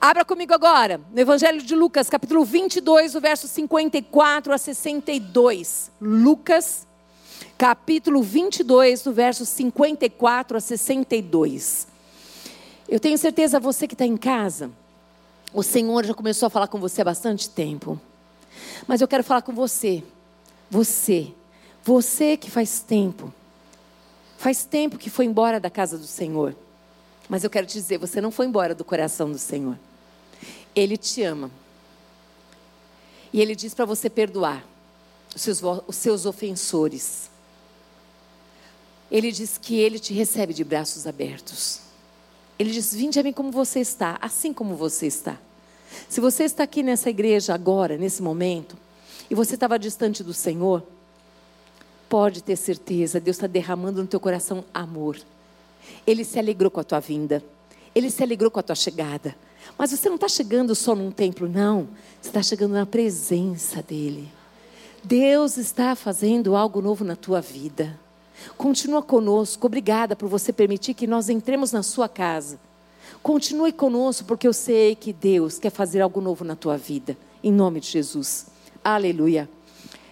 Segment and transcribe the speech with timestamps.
[0.00, 5.90] Abra comigo agora, no Evangelho de Lucas, capítulo 22, o verso 54 a 62.
[6.00, 6.86] Lucas,
[7.58, 11.88] capítulo 22, do verso 54 a 62.
[12.88, 14.70] Eu tenho certeza, você que está em casa,
[15.52, 18.00] o Senhor já começou a falar com você há bastante tempo.
[18.86, 20.04] Mas eu quero falar com você.
[20.70, 21.34] Você.
[21.82, 23.34] Você que faz tempo.
[24.36, 26.54] Faz tempo que foi embora da casa do Senhor.
[27.28, 29.76] Mas eu quero te dizer, você não foi embora do coração do Senhor.
[30.78, 31.50] Ele te ama.
[33.32, 34.64] E Ele diz para você perdoar
[35.34, 37.28] os seus, os seus ofensores.
[39.10, 41.80] Ele diz que Ele te recebe de braços abertos.
[42.56, 45.36] Ele diz: Vinde a mim como você está, assim como você está.
[46.08, 48.76] Se você está aqui nessa igreja agora, nesse momento,
[49.28, 50.86] e você estava distante do Senhor,
[52.08, 55.18] pode ter certeza, Deus está derramando no teu coração amor.
[56.06, 57.42] Ele se alegrou com a tua vinda,
[57.94, 59.34] Ele se alegrou com a tua chegada.
[59.78, 61.88] Mas você não está chegando só num templo, não.
[62.20, 64.28] Você está chegando na presença dEle.
[65.04, 67.98] Deus está fazendo algo novo na tua vida.
[68.56, 69.68] Continua conosco.
[69.68, 72.58] Obrigada por você permitir que nós entremos na sua casa.
[73.22, 77.16] Continue conosco, porque eu sei que Deus quer fazer algo novo na tua vida.
[77.42, 78.46] Em nome de Jesus.
[78.82, 79.48] Aleluia.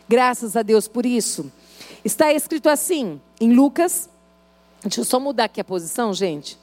[0.08, 1.51] Graças a Deus por isso.
[2.05, 4.08] Está escrito assim, em Lucas.
[4.83, 6.56] Deixa eu só mudar aqui a posição, gente.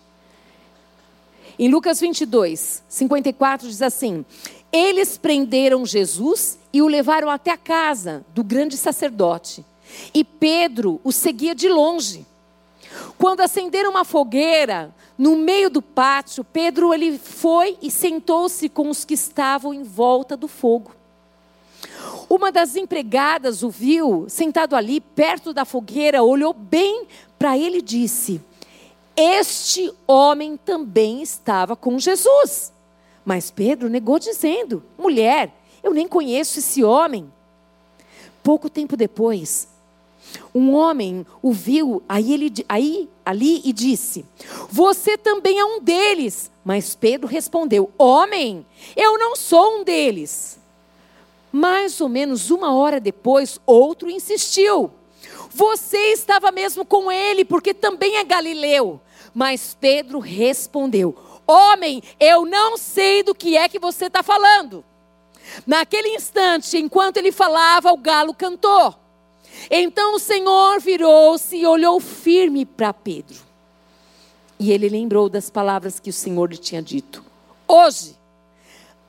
[1.58, 4.26] Em Lucas 22, 54 diz assim:
[4.72, 9.64] Eles prenderam Jesus e o levaram até a casa do grande sacerdote.
[10.14, 12.26] E Pedro o seguia de longe.
[13.18, 19.06] Quando acenderam uma fogueira no meio do pátio, Pedro ele foi e sentou-se com os
[19.06, 20.92] que estavam em volta do fogo.
[22.28, 27.06] Uma das empregadas o viu sentado ali perto da fogueira, olhou bem
[27.38, 28.42] para ele e disse:
[29.16, 32.72] Este homem também estava com Jesus.
[33.24, 37.32] Mas Pedro negou, dizendo: Mulher, eu nem conheço esse homem.
[38.42, 39.68] Pouco tempo depois,
[40.54, 44.26] um homem o viu aí, ele, aí ali e disse:
[44.70, 46.52] Você também é um deles.
[46.64, 48.66] Mas Pedro respondeu: Homem,
[48.96, 50.60] eu não sou um deles.
[51.52, 54.92] Mais ou menos uma hora depois, outro insistiu:
[55.54, 59.00] Você estava mesmo com ele, porque também é galileu.
[59.34, 61.16] Mas Pedro respondeu:
[61.46, 64.84] Homem, eu não sei do que é que você está falando.
[65.68, 68.96] Naquele instante, enquanto ele falava, o galo cantou.
[69.70, 73.38] Então o Senhor virou-se e olhou firme para Pedro.
[74.60, 77.24] E ele lembrou das palavras que o Senhor lhe tinha dito:
[77.68, 78.18] Hoje,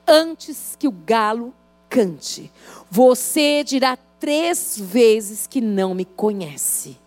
[0.07, 1.53] antes que o galo
[1.89, 2.51] cante,
[2.91, 6.97] você dirá três vezes que não me conhece.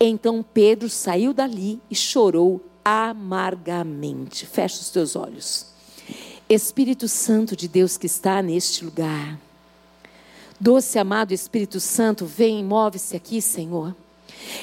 [0.00, 4.44] Então Pedro saiu dali e chorou amargamente.
[4.44, 5.66] Fecha os teus olhos.
[6.48, 9.38] Espírito Santo de Deus que está neste lugar.
[10.58, 13.94] Doce amado Espírito Santo, vem move-se aqui, Senhor.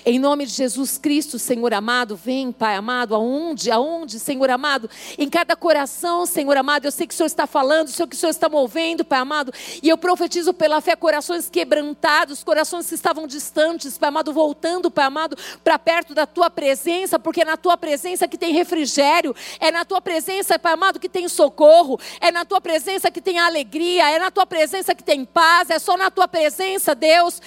[0.06, 5.30] Em nome de Jesus Cristo, Senhor amado, vem, Pai amado, aonde, aonde, Senhor amado, em
[5.30, 8.20] cada coração, Senhor amado, eu sei que o Senhor está falando, eu sei que o
[8.20, 13.28] Senhor está movendo, Pai amado, e eu profetizo pela fé corações quebrantados, corações que estavam
[13.28, 17.78] distantes, Pai amado, voltando, Pai amado, para perto da Tua presença, porque é na Tua
[17.78, 22.46] presença que tem refrigério, é na Tua presença, Pai amado, que tem socorro, é na
[22.46, 26.12] Tua presença que tem alegria, é na Tua presença que tem paz, é só na
[26.12, 27.42] Tua presença, Deus.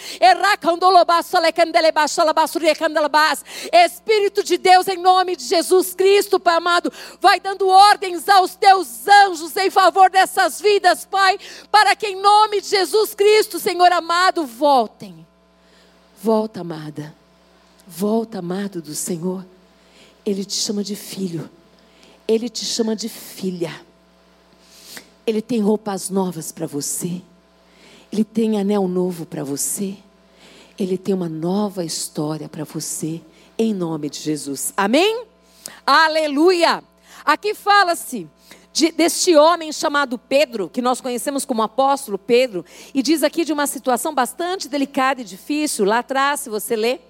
[3.73, 9.07] Espírito de Deus, em nome de Jesus Cristo, Pai amado, vai dando ordens aos teus
[9.07, 11.39] anjos em favor dessas vidas, Pai,
[11.71, 15.27] para que em nome de Jesus Cristo, Senhor amado, voltem.
[16.23, 17.15] Volta, amada.
[17.87, 19.45] Volta, amado do Senhor.
[20.25, 21.51] Ele te chama de filho.
[22.27, 23.85] Ele te chama de filha.
[25.27, 27.21] Ele tem roupas novas para você.
[28.11, 29.97] Ele tem anel novo para você.
[30.79, 33.21] Ele tem uma nova história para você,
[33.57, 34.73] em nome de Jesus.
[34.77, 35.25] Amém?
[35.87, 36.83] Aleluia!
[37.25, 38.29] Aqui fala-se
[38.73, 43.53] de, deste homem chamado Pedro, que nós conhecemos como apóstolo Pedro, e diz aqui de
[43.53, 45.85] uma situação bastante delicada e difícil.
[45.85, 47.01] Lá atrás, se você ler,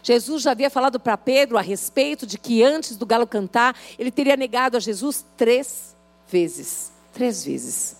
[0.00, 4.12] Jesus já havia falado para Pedro a respeito de que antes do galo cantar, ele
[4.12, 5.94] teria negado a Jesus três
[6.28, 6.92] vezes.
[7.12, 7.96] Três vezes.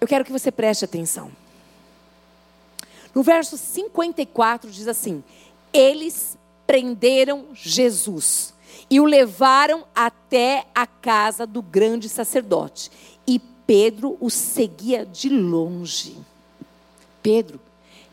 [0.00, 1.32] Eu quero que você preste atenção.
[3.14, 5.22] No verso 54 diz assim:
[5.72, 8.52] Eles prenderam Jesus
[8.90, 12.90] e o levaram até a casa do grande sacerdote.
[13.26, 16.16] E Pedro o seguia de longe.
[17.22, 17.60] Pedro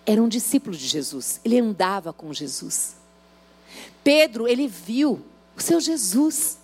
[0.06, 2.96] era um discípulo de Jesus, ele andava com Jesus.
[4.04, 5.22] Pedro, ele viu
[5.56, 6.58] o seu Jesus,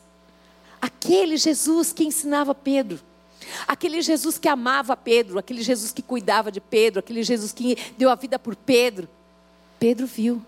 [0.82, 3.00] Aquele Jesus que ensinava Pedro.
[3.68, 8.10] Aquele Jesus que amava Pedro, aquele Jesus que cuidava de Pedro, aquele Jesus que deu
[8.10, 9.08] a vida por Pedro.
[9.80, 10.44] Pedro viu,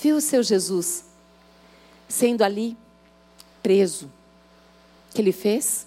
[0.00, 1.04] viu o seu Jesus
[2.08, 2.76] sendo ali
[3.62, 4.06] preso.
[5.10, 5.86] O que ele fez?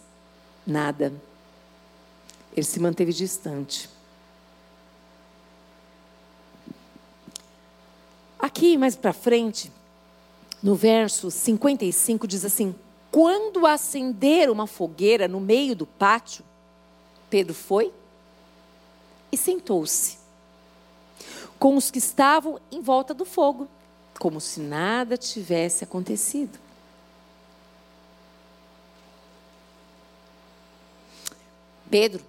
[0.65, 1.13] Nada.
[2.56, 3.89] Ele se manteve distante.
[8.39, 9.71] Aqui mais para frente,
[10.62, 12.75] no verso 55, diz assim:
[13.10, 16.44] Quando acender uma fogueira no meio do pátio,
[17.33, 17.91] Pedro foi
[19.31, 20.19] e sentou-se
[21.57, 23.68] com os que estavam em volta do fogo,
[24.19, 26.59] como se nada tivesse acontecido.
[31.89, 32.24] Pedro,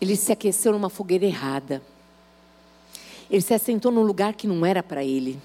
[0.00, 1.82] ele se aqueceu numa fogueira errada.
[3.28, 5.38] Ele se assentou num lugar que não era para ele.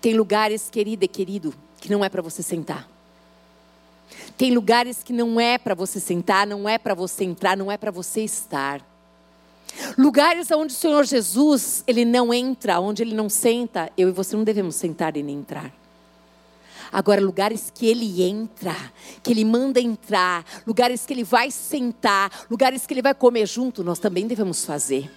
[0.00, 2.95] Tem lugares, querida e querido, que não é para você sentar.
[4.36, 7.76] Tem lugares que não é para você sentar, não é para você entrar, não é
[7.76, 8.80] para você estar.
[9.98, 14.36] Lugares onde o Senhor Jesus, ele não entra, onde ele não senta, eu e você
[14.36, 15.72] não devemos sentar e nem entrar.
[16.92, 18.74] Agora, lugares que ele entra,
[19.22, 23.82] que ele manda entrar, lugares que ele vai sentar, lugares que ele vai comer junto,
[23.82, 25.10] nós também devemos fazer.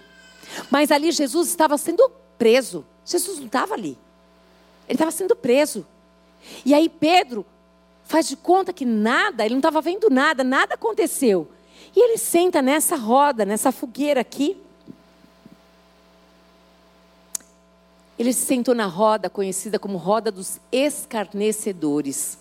[0.69, 2.85] Mas ali Jesus estava sendo preso.
[3.05, 3.97] Jesus não estava ali.
[4.87, 5.85] Ele estava sendo preso.
[6.65, 7.45] E aí Pedro
[8.09, 11.47] faz de conta que nada, ele não estava vendo nada, nada aconteceu.
[11.95, 14.57] E ele senta nessa roda, nessa fogueira aqui.
[18.17, 22.39] Ele se sentou na roda conhecida como roda dos escarnecedores.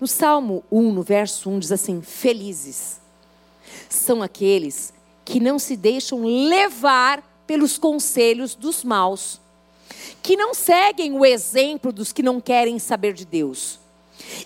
[0.00, 3.00] No Salmo 1, no verso 1, diz assim: Felizes
[3.88, 4.92] são aqueles
[5.24, 9.40] que não se deixam levar pelos conselhos dos maus,
[10.22, 13.78] que não seguem o exemplo dos que não querem saber de Deus,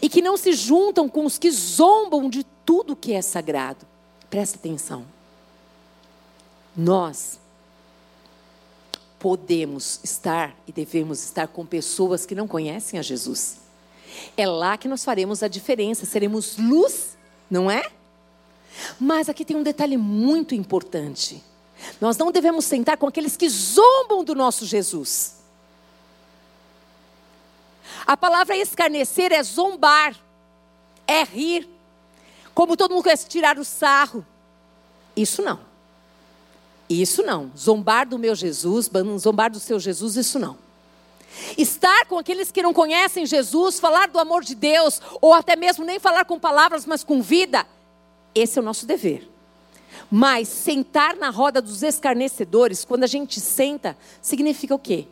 [0.01, 3.87] e que não se juntam com os que zombam de tudo que é sagrado.
[4.31, 5.05] Presta atenção.
[6.77, 7.39] Nós
[9.19, 13.59] podemos estar e devemos estar com pessoas que não conhecem a Jesus.
[14.37, 17.17] É lá que nós faremos a diferença, seremos luz,
[17.51, 17.91] não é?
[18.99, 21.43] Mas aqui tem um detalhe muito importante.
[22.01, 25.38] Nós não devemos sentar com aqueles que zombam do nosso Jesus.
[28.09, 30.17] A palavra escarnecer é zombar,
[31.07, 31.69] é rir,
[32.55, 34.25] como todo mundo quer tirar o sarro.
[35.15, 35.61] Isso não.
[36.89, 37.53] Isso não.
[37.55, 40.57] Zombar do meu Jesus, zombar do seu Jesus, isso não.
[41.59, 45.85] Estar com aqueles que não conhecem Jesus, falar do amor de Deus, ou até mesmo
[45.85, 47.67] nem falar com palavras, mas com vida,
[48.35, 49.29] esse é o nosso dever.
[50.11, 55.07] Mas sentar na roda dos escarnecedores, quando a gente senta, significa o quê?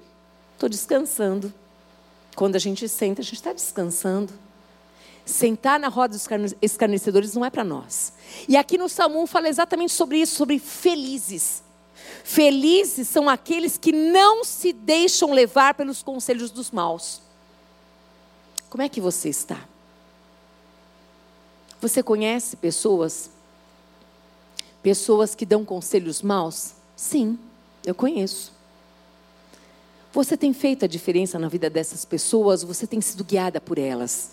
[0.54, 1.52] Estou descansando.
[2.36, 4.32] Quando a gente senta, a gente está descansando.
[5.24, 6.28] Sentar na roda dos
[6.60, 8.12] escarnecedores não é para nós.
[8.46, 11.64] E aqui no Salmo 1 fala exatamente sobre isso, sobre felizes.
[12.22, 17.22] Felizes são aqueles que não se deixam levar pelos conselhos dos maus.
[18.68, 19.66] Como é que você está?
[21.80, 23.30] Você conhece pessoas?
[24.82, 26.74] Pessoas que dão conselhos maus?
[26.94, 27.38] Sim,
[27.84, 28.55] eu conheço.
[30.16, 32.62] Você tem feito a diferença na vida dessas pessoas?
[32.62, 34.30] Você tem sido guiada por elas?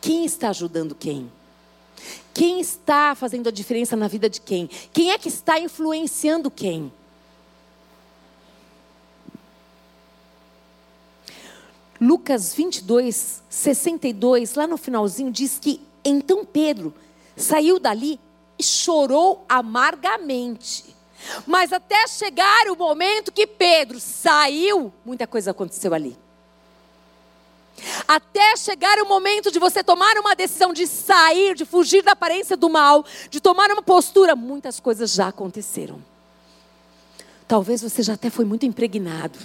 [0.00, 1.30] Quem está ajudando quem?
[2.34, 4.68] Quem está fazendo a diferença na vida de quem?
[4.92, 6.92] Quem é que está influenciando quem?
[12.00, 16.92] Lucas 22, 62, lá no finalzinho, diz que então Pedro
[17.36, 18.18] saiu dali
[18.58, 20.98] e chorou amargamente.
[21.46, 26.16] Mas até chegar o momento que Pedro saiu, muita coisa aconteceu ali.
[28.06, 32.56] Até chegar o momento de você tomar uma decisão de sair, de fugir da aparência
[32.56, 36.02] do mal, de tomar uma postura, muitas coisas já aconteceram.
[37.48, 39.38] Talvez você já até foi muito impregnado.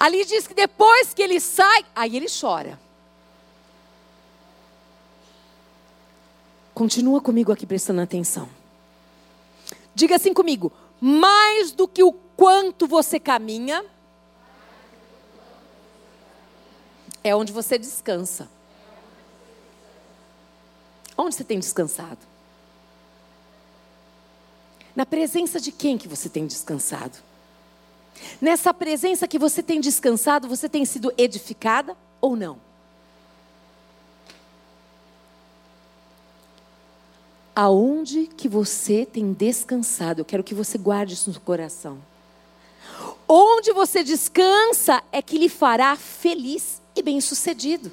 [0.00, 2.78] Ali diz que depois que ele sai, aí ele chora.
[6.74, 8.48] Continua comigo aqui prestando atenção.
[9.96, 13.82] Diga assim comigo: mais do que o quanto você caminha,
[17.24, 18.46] é onde você descansa.
[21.16, 22.18] Onde você tem descansado?
[24.94, 27.16] Na presença de quem que você tem descansado?
[28.38, 32.65] Nessa presença que você tem descansado, você tem sido edificada ou não?
[37.58, 40.20] Aonde que você tem descansado?
[40.20, 41.96] Eu quero que você guarde isso no coração.
[43.26, 47.90] Onde você descansa é que lhe fará feliz e bem-sucedido.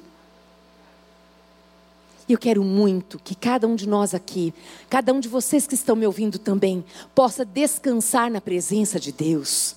[2.28, 4.52] E eu quero muito que cada um de nós aqui,
[4.90, 9.76] cada um de vocês que estão me ouvindo também, possa descansar na presença de Deus,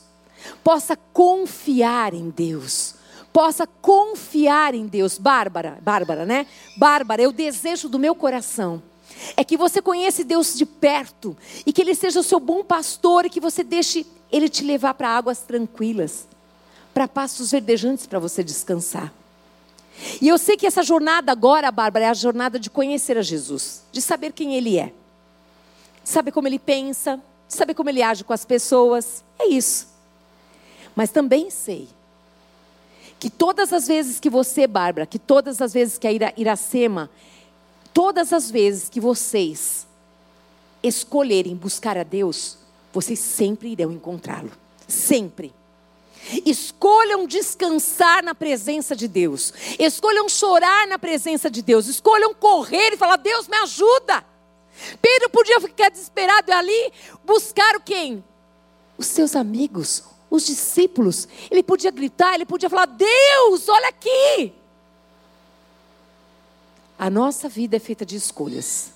[0.66, 2.96] possa confiar em Deus,
[3.32, 5.18] possa confiar em Deus.
[5.18, 6.46] Bárbara, Bárbara, né?
[6.78, 8.84] Bárbara, eu desejo do meu coração
[9.36, 13.26] é que você conheça Deus de perto e que Ele seja o seu bom pastor
[13.26, 16.28] e que você deixe Ele te levar para águas tranquilas,
[16.94, 19.14] para pastos verdejantes para você descansar.
[20.22, 23.84] E eu sei que essa jornada agora, Bárbara, é a jornada de conhecer a Jesus,
[23.92, 24.94] de saber quem Ele é,
[26.04, 29.24] de saber como Ele pensa, de saber como Ele age com as pessoas.
[29.40, 29.88] É isso.
[30.96, 31.88] Mas também sei
[33.20, 37.10] que todas as vezes que você, Bárbara, que todas as vezes que a Iracema,
[37.98, 39.88] todas as vezes que vocês
[40.84, 42.60] escolherem buscar a Deus,
[42.94, 44.52] vocês sempre irão encontrá-lo.
[44.88, 45.52] Sempre.
[46.46, 49.52] Escolham descansar na presença de Deus.
[49.80, 51.88] Escolham chorar na presença de Deus.
[51.88, 54.24] Escolham correr e falar: Deus, me ajuda.
[55.02, 56.94] Pedro podia ficar desesperado e ali
[57.26, 58.24] buscar quem?
[58.96, 61.28] Os seus amigos, os discípulos.
[61.50, 64.54] Ele podia gritar, ele podia falar: Deus, olha aqui.
[66.98, 68.92] A nossa vida é feita de escolhas.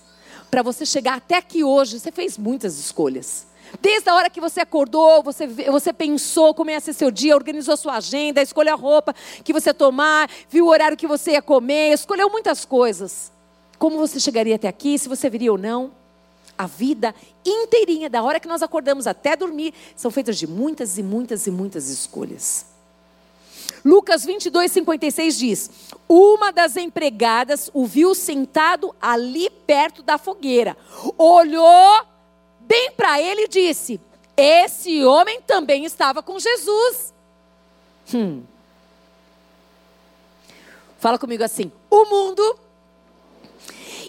[0.50, 3.46] Para você chegar até aqui hoje, você fez muitas escolhas.
[3.80, 7.76] Desde a hora que você acordou, você, você pensou como ia ser seu dia, organizou
[7.76, 11.42] sua agenda, escolheu a roupa que você ia tomar, viu o horário que você ia
[11.42, 13.30] comer, escolheu muitas coisas.
[13.78, 15.92] Como você chegaria até aqui, se você viria ou não.
[16.58, 17.14] A vida
[17.46, 21.50] inteirinha, da hora que nós acordamos até dormir, são feitas de muitas e muitas e
[21.50, 22.71] muitas escolhas.
[23.84, 25.70] Lucas 22, 56 diz:
[26.08, 30.76] Uma das empregadas o viu sentado ali perto da fogueira,
[31.18, 32.06] olhou
[32.60, 34.00] bem para ele e disse:
[34.36, 37.12] Esse homem também estava com Jesus.
[38.14, 38.42] Hum.
[40.98, 42.58] Fala comigo assim: o mundo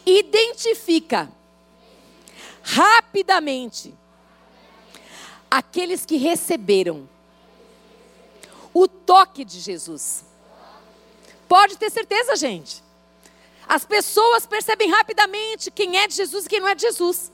[0.05, 1.27] identifica
[2.61, 3.93] rapidamente
[5.49, 7.09] aqueles que receberam
[8.73, 10.23] o toque de Jesus.
[11.47, 12.83] Pode ter certeza, gente.
[13.67, 17.31] As pessoas percebem rapidamente quem é de Jesus e quem não é de Jesus.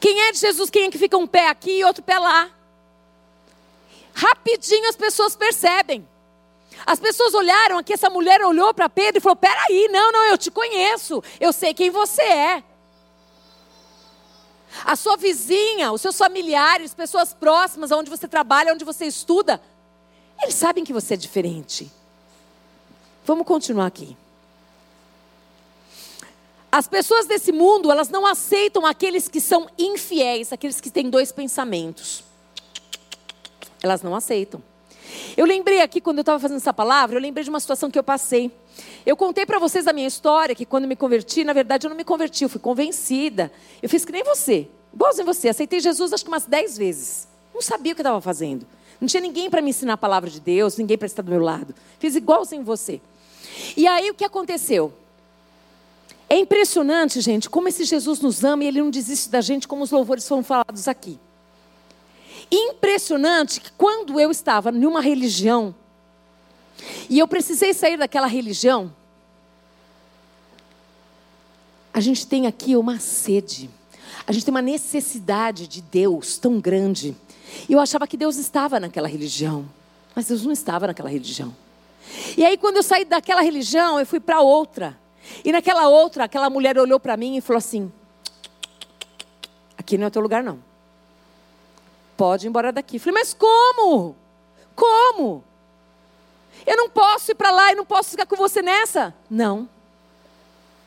[0.00, 2.50] Quem é de Jesus, quem é que fica um pé aqui e outro pé lá.
[4.14, 6.06] Rapidinho as pessoas percebem.
[6.84, 10.36] As pessoas olharam aqui, essa mulher olhou para Pedro e falou: Peraí, não, não, eu
[10.36, 12.64] te conheço, eu sei quem você é.
[14.84, 19.60] A sua vizinha, os seus familiares, pessoas próximas, onde você trabalha, onde você estuda,
[20.42, 21.90] eles sabem que você é diferente.
[23.24, 24.16] Vamos continuar aqui.
[26.70, 31.32] As pessoas desse mundo, elas não aceitam aqueles que são infiéis, aqueles que têm dois
[31.32, 32.22] pensamentos.
[33.82, 34.62] Elas não aceitam.
[35.36, 37.98] Eu lembrei aqui, quando eu estava fazendo essa palavra, eu lembrei de uma situação que
[37.98, 38.50] eu passei.
[39.04, 41.96] Eu contei para vocês a minha história, que quando me converti, na verdade eu não
[41.96, 43.50] me converti, eu fui convencida.
[43.82, 45.48] Eu fiz que nem você, igualzinho você.
[45.48, 47.26] Aceitei Jesus acho que umas dez vezes.
[47.54, 48.66] Não sabia o que estava fazendo.
[49.00, 51.40] Não tinha ninguém para me ensinar a palavra de Deus, ninguém para estar do meu
[51.40, 51.74] lado.
[51.98, 53.00] Fiz igualzinho você.
[53.76, 54.92] E aí o que aconteceu?
[56.28, 59.84] É impressionante, gente, como esse Jesus nos ama e ele não desiste da gente, como
[59.84, 61.18] os louvores foram falados aqui.
[62.50, 65.74] Impressionante que quando eu estava em uma religião
[67.08, 68.92] e eu precisei sair daquela religião,
[71.92, 73.70] a gente tem aqui uma sede,
[74.26, 77.16] a gente tem uma necessidade de Deus tão grande.
[77.68, 79.68] E eu achava que Deus estava naquela religião,
[80.14, 81.54] mas Deus não estava naquela religião.
[82.36, 84.96] E aí, quando eu saí daquela religião, eu fui para outra.
[85.44, 87.90] E naquela outra, aquela mulher olhou para mim e falou assim:
[89.86, 90.58] Aqui não é teu lugar, não.
[92.16, 92.96] Pode ir embora daqui.
[92.96, 94.16] Eu falei, mas como?
[94.74, 95.44] Como?
[96.66, 99.14] Eu não posso ir para lá e não posso ficar com você nessa?
[99.30, 99.68] Não.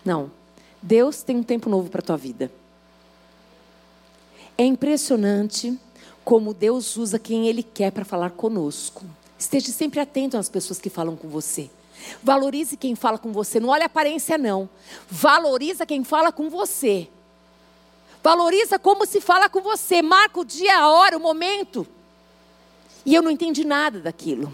[0.03, 0.29] Não.
[0.81, 2.51] Deus tem um tempo novo para a tua vida.
[4.57, 5.79] É impressionante
[6.29, 9.03] como Deus usa quem Ele quer para falar conosco.
[9.35, 11.71] Esteja sempre atento às pessoas que falam com você.
[12.21, 13.59] Valorize quem fala com você.
[13.59, 14.69] Não olhe a aparência, não.
[15.09, 17.09] Valoriza quem fala com você.
[18.21, 20.03] Valoriza como se fala com você.
[20.03, 21.87] Marca o dia, a hora, o momento.
[23.03, 24.53] E eu não entendi nada daquilo.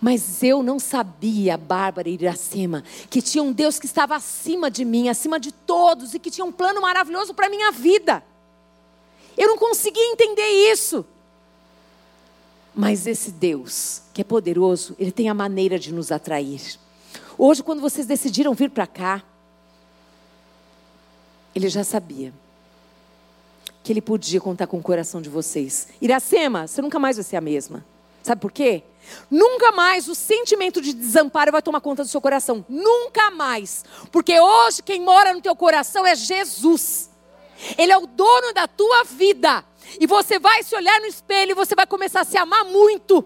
[0.00, 4.82] Mas eu não sabia, Bárbara e Iracema, que tinha um Deus que estava acima de
[4.82, 8.24] mim, acima de todos, e que tinha um plano maravilhoso para a minha vida.
[9.36, 11.04] Eu não conseguia entender isso.
[12.74, 16.78] Mas esse Deus, que é poderoso, ele tem a maneira de nos atrair.
[17.38, 19.22] Hoje, quando vocês decidiram vir para cá,
[21.54, 22.32] ele já sabia.
[23.82, 25.88] que ele podia contar com o coração de vocês.
[26.00, 27.84] Iracema, você nunca mais vai ser a mesma.
[28.22, 28.82] Sabe por quê?
[29.30, 32.64] Nunca mais o sentimento de desamparo vai tomar conta do seu coração.
[32.66, 33.84] Nunca mais.
[34.10, 37.10] Porque hoje quem mora no teu coração é Jesus.
[37.76, 39.64] Ele é o dono da tua vida.
[40.00, 43.24] E você vai se olhar no espelho e você vai começar a se amar muito.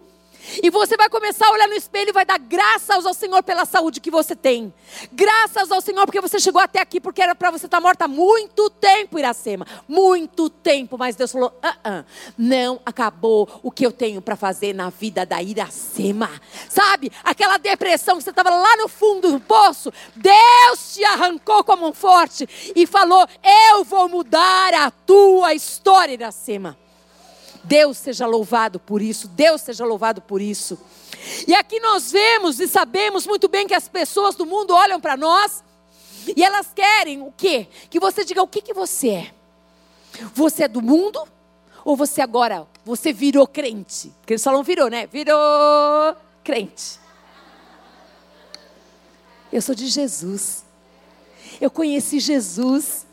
[0.62, 3.64] E você vai começar a olhar no espelho e vai dar graças ao Senhor pela
[3.64, 4.72] saúde que você tem.
[5.12, 8.04] Graças ao Senhor porque você chegou até aqui, porque era para você estar tá morta
[8.06, 9.66] há muito tempo, Iracema.
[9.86, 10.96] Muito tempo.
[10.96, 12.04] Mas Deus falou: ah, ah,
[12.36, 16.30] não acabou o que eu tenho para fazer na vida da Iracema.
[16.68, 17.12] Sabe?
[17.22, 19.92] Aquela depressão que você estava lá no fundo do poço.
[20.14, 23.26] Deus te arrancou com a mão forte e falou:
[23.70, 26.76] Eu vou mudar a tua história, Iracema.
[27.68, 30.78] Deus seja louvado por isso, Deus seja louvado por isso.
[31.46, 35.18] E aqui nós vemos e sabemos muito bem que as pessoas do mundo olham para
[35.18, 35.62] nós
[36.34, 37.68] e elas querem o quê?
[37.90, 39.34] Que você diga o que, que você é.
[40.34, 41.22] Você é do mundo
[41.84, 44.12] ou você agora, você virou crente?
[44.20, 45.06] Porque eles falam virou, né?
[45.06, 45.36] Virou
[46.42, 46.98] crente.
[49.52, 50.64] Eu sou de Jesus.
[51.60, 53.06] Eu conheci Jesus.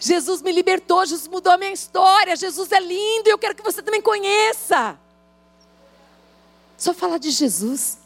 [0.00, 3.62] Jesus me libertou, Jesus mudou a minha história, Jesus é lindo e eu quero que
[3.62, 4.98] você também conheça.
[6.76, 7.98] Só falar de Jesus.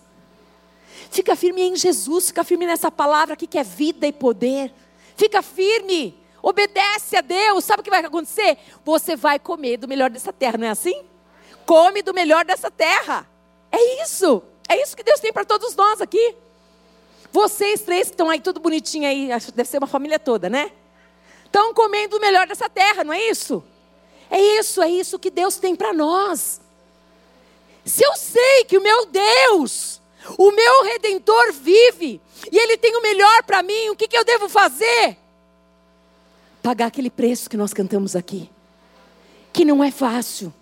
[1.10, 4.72] Fica firme em Jesus, fica firme nessa palavra aqui que é vida e poder.
[5.16, 7.64] Fica firme, obedece a Deus.
[7.64, 8.58] Sabe o que vai acontecer?
[8.84, 11.04] Você vai comer do melhor dessa terra, não é assim?
[11.66, 13.28] Come do melhor dessa terra.
[13.70, 14.42] É isso.
[14.68, 16.34] É isso que Deus tem para todos nós aqui.
[17.32, 20.70] Vocês três que estão aí tudo bonitinho aí, deve ser uma família toda, né?
[21.54, 23.62] Estão comendo o melhor dessa terra, não é isso?
[24.28, 26.60] É isso, é isso que Deus tem para nós.
[27.84, 30.00] Se eu sei que o meu Deus,
[30.36, 32.20] o meu redentor vive,
[32.50, 35.16] e Ele tem o melhor para mim, o que, que eu devo fazer?
[36.60, 38.50] Pagar aquele preço que nós cantamos aqui,
[39.52, 40.52] que não é fácil.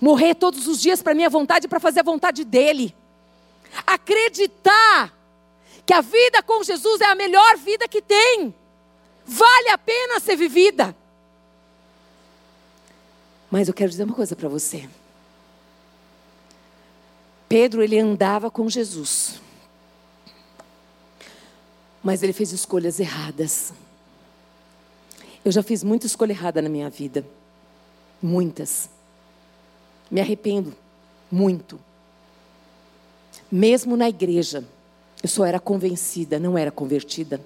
[0.00, 2.92] Morrer todos os dias para minha vontade, para fazer a vontade dEle.
[3.86, 5.14] Acreditar
[5.86, 8.52] que a vida com Jesus é a melhor vida que tem
[9.26, 10.94] vale a pena ser vivida.
[13.50, 14.88] Mas eu quero dizer uma coisa para você.
[17.48, 19.40] Pedro, ele andava com Jesus.
[22.02, 23.72] Mas ele fez escolhas erradas.
[25.44, 27.24] Eu já fiz muita escolha errada na minha vida.
[28.22, 28.90] Muitas.
[30.10, 30.74] Me arrependo
[31.30, 31.80] muito.
[33.50, 34.64] Mesmo na igreja,
[35.22, 37.40] eu só era convencida, não era convertida.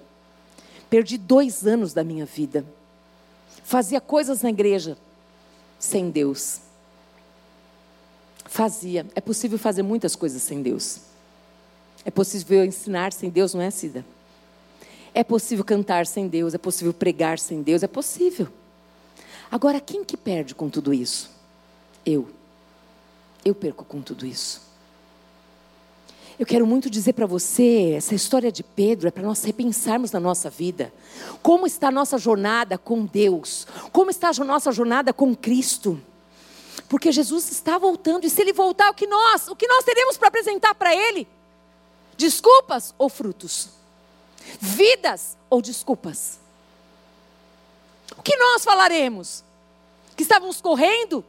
[0.91, 2.65] Perdi dois anos da minha vida.
[3.63, 4.99] Fazia coisas na igreja
[5.79, 6.61] sem Deus.
[8.47, 9.07] Fazia.
[9.15, 11.03] É possível fazer muitas coisas sem Deus.
[12.05, 14.05] É possível ensinar sem Deus, não é, Cida?
[15.15, 18.49] É possível cantar sem Deus, é possível pregar sem Deus, é possível.
[19.51, 21.31] Agora, quem que perde com tudo isso?
[22.05, 22.29] Eu.
[23.45, 24.70] Eu perco com tudo isso.
[26.41, 30.19] Eu quero muito dizer para você, essa história de Pedro é para nós repensarmos na
[30.19, 30.91] nossa vida.
[31.43, 33.67] Como está a nossa jornada com Deus?
[33.93, 36.01] Como está a nossa jornada com Cristo?
[36.89, 40.17] Porque Jesus está voltando e se ele voltar, o que nós, o que nós teremos
[40.17, 41.29] para apresentar para ele?
[42.17, 43.69] Desculpas ou frutos?
[44.59, 46.41] Vidas ou desculpas?
[48.17, 49.45] O que nós falaremos?
[50.17, 51.23] Que estávamos correndo,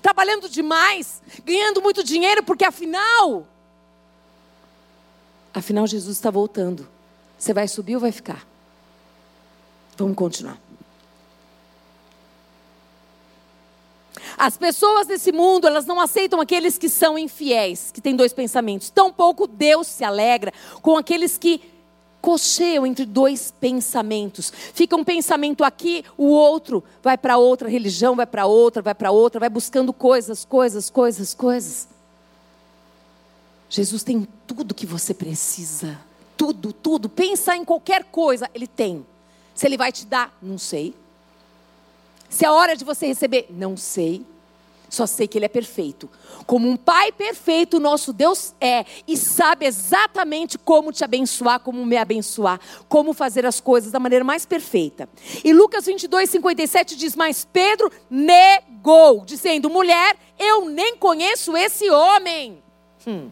[0.00, 3.46] trabalhando demais, ganhando muito dinheiro, porque afinal
[5.52, 6.88] Afinal, Jesus está voltando.
[7.38, 8.46] Você vai subir ou vai ficar?
[9.96, 10.58] Vamos continuar.
[14.38, 18.90] As pessoas desse mundo, elas não aceitam aqueles que são infiéis, que têm dois pensamentos.
[18.90, 21.60] Tampouco Deus se alegra com aqueles que
[22.20, 24.52] cocheiam entre dois pensamentos.
[24.72, 29.10] Fica um pensamento aqui, o outro vai para outra religião, vai para outra, vai para
[29.10, 31.88] outra, vai buscando coisas, coisas, coisas, coisas.
[33.72, 35.98] Jesus tem tudo que você precisa.
[36.36, 37.08] Tudo, tudo.
[37.08, 39.06] Pensa em qualquer coisa, Ele tem.
[39.54, 40.94] Se Ele vai te dar, não sei.
[42.28, 44.26] Se é hora de você receber, não sei.
[44.90, 46.10] Só sei que Ele é perfeito.
[46.46, 48.84] Como um Pai perfeito, nosso Deus é.
[49.08, 52.60] E sabe exatamente como te abençoar, como me abençoar.
[52.90, 55.08] Como fazer as coisas da maneira mais perfeita.
[55.42, 62.62] E Lucas 22, 57 diz: Mas Pedro negou, dizendo: Mulher, eu nem conheço esse homem.
[63.06, 63.30] Hum.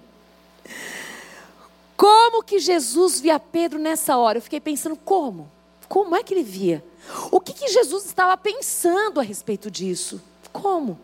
[1.97, 4.39] Como que Jesus via Pedro nessa hora?
[4.39, 5.51] Eu fiquei pensando, como?
[5.89, 6.85] Como é que ele via?
[7.31, 10.21] O que, que Jesus estava pensando a respeito disso?
[10.53, 10.99] Como?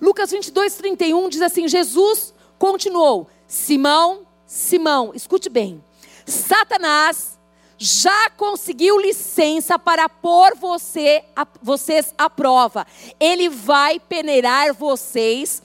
[0.00, 5.82] Lucas 22, 31 diz assim: Jesus continuou: Simão, Simão, escute bem,
[6.26, 7.38] Satanás
[7.76, 12.86] já conseguiu licença para pôr você, a, vocês à prova.
[13.18, 15.62] Ele vai peneirar vocês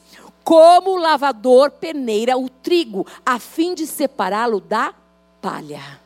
[0.49, 4.95] como o lavador peneira o trigo, a fim de separá-lo da
[5.39, 6.01] palha.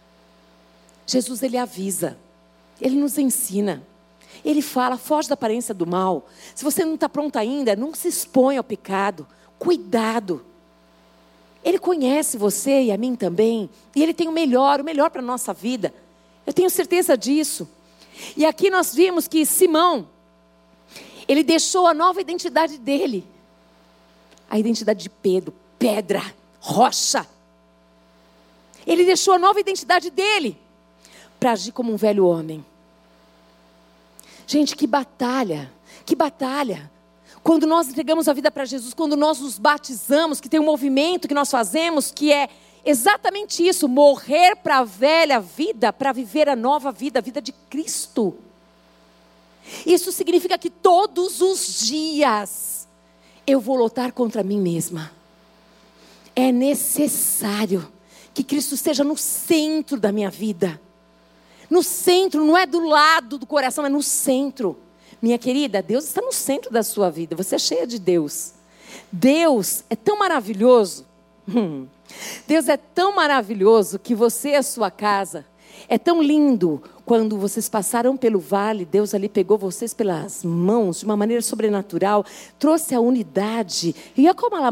[1.08, 2.18] Jesus ele avisa,
[2.82, 3.82] ele nos ensina.
[4.44, 6.28] Ele fala, foge da aparência do mal.
[6.54, 9.26] Se você não está pronto ainda, não se expõe ao pecado.
[9.58, 10.46] Cuidado.
[11.64, 13.70] Ele conhece você e a mim também.
[13.96, 15.94] E Ele tem o melhor, o melhor para a nossa vida.
[16.46, 17.66] Eu tenho certeza disso.
[18.36, 20.06] E aqui nós vimos que Simão,
[21.30, 23.32] ele deixou a nova identidade dele.
[24.54, 26.22] A identidade de Pedro, pedra,
[26.60, 27.26] rocha.
[28.86, 30.56] Ele deixou a nova identidade dele
[31.40, 32.64] para agir como um velho homem.
[34.46, 35.74] Gente, que batalha,
[36.06, 36.88] que batalha.
[37.42, 41.28] Quando nós entregamos a vida para Jesus, quando nós nos batizamos, que tem um movimento
[41.28, 42.48] que nós fazemos que é
[42.86, 47.54] exatamente isso: morrer para a velha vida, para viver a nova vida, a vida de
[47.72, 48.38] Cristo.
[49.84, 52.73] Isso significa que todos os dias
[53.46, 55.12] eu vou lutar contra mim mesma.
[56.36, 57.88] É necessário
[58.34, 60.80] que Cristo esteja no centro da minha vida.
[61.70, 64.78] No centro, não é do lado do coração, é no centro.
[65.22, 67.36] Minha querida, Deus está no centro da sua vida.
[67.36, 68.54] Você é cheia de Deus.
[69.12, 71.06] Deus é tão maravilhoso.
[71.48, 71.88] Hum.
[72.48, 75.46] Deus é tão maravilhoso que você e a sua casa
[75.88, 81.06] é tão lindo quando vocês passaram pelo vale, Deus ali pegou vocês pelas mãos de
[81.06, 82.26] uma maneira sobrenatural,
[82.58, 83.96] trouxe a unidade.
[84.16, 84.72] E como ela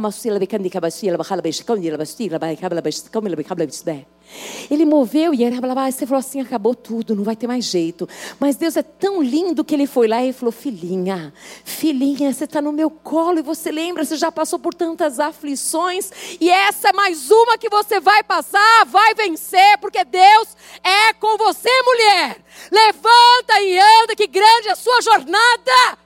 [4.70, 5.44] ele moveu e
[5.92, 8.08] você falou assim: acabou tudo, não vai ter mais jeito.
[8.40, 12.62] Mas Deus é tão lindo que ele foi lá e falou: Filhinha, filhinha, você está
[12.62, 16.94] no meu colo e você lembra, você já passou por tantas aflições e essa é
[16.94, 22.38] mais uma que você vai passar, vai vencer, porque Deus é com você, mulher.
[22.72, 25.98] Levanta e anda, que grande é a sua jornada.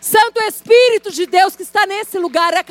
[0.00, 2.62] Santo Espírito de Deus que está nesse lugar, é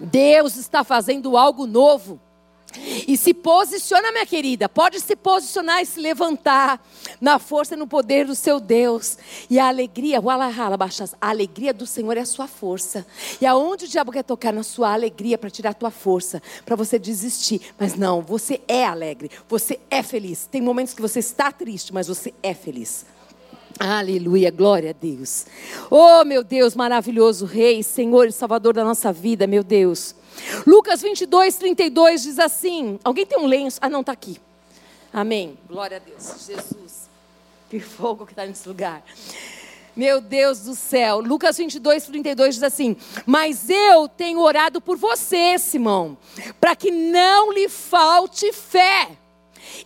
[0.00, 2.20] Deus está fazendo algo novo.
[3.06, 6.80] E se posiciona, minha querida, pode se posicionar e se levantar
[7.20, 9.18] na força e no poder do seu Deus.
[9.48, 13.04] E a alegria, a alegria do Senhor é a sua força.
[13.40, 16.76] E aonde o diabo quer tocar na sua alegria para tirar a tua força, para
[16.76, 17.60] você desistir.
[17.78, 20.46] Mas não, você é alegre, você é feliz.
[20.46, 23.04] Tem momentos que você está triste, mas você é feliz.
[23.78, 25.46] Aleluia, glória a Deus.
[25.90, 30.14] Oh, meu Deus, maravilhoso Rei, Senhor e Salvador da nossa vida, meu Deus.
[30.66, 33.78] Lucas 22, 32 diz assim: Alguém tem um lenço?
[33.80, 34.38] Ah, não, está aqui.
[35.12, 35.58] Amém.
[35.68, 36.46] Glória a Deus.
[36.46, 37.08] Jesus.
[37.68, 39.02] Que fogo que está nesse lugar.
[39.94, 41.20] Meu Deus do céu.
[41.20, 46.16] Lucas 22, 32 diz assim: Mas eu tenho orado por você, Simão,
[46.60, 49.10] para que não lhe falte fé.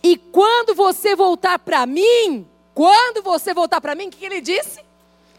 [0.01, 4.81] E quando você voltar para mim, quando você voltar para mim, o que, ele disse?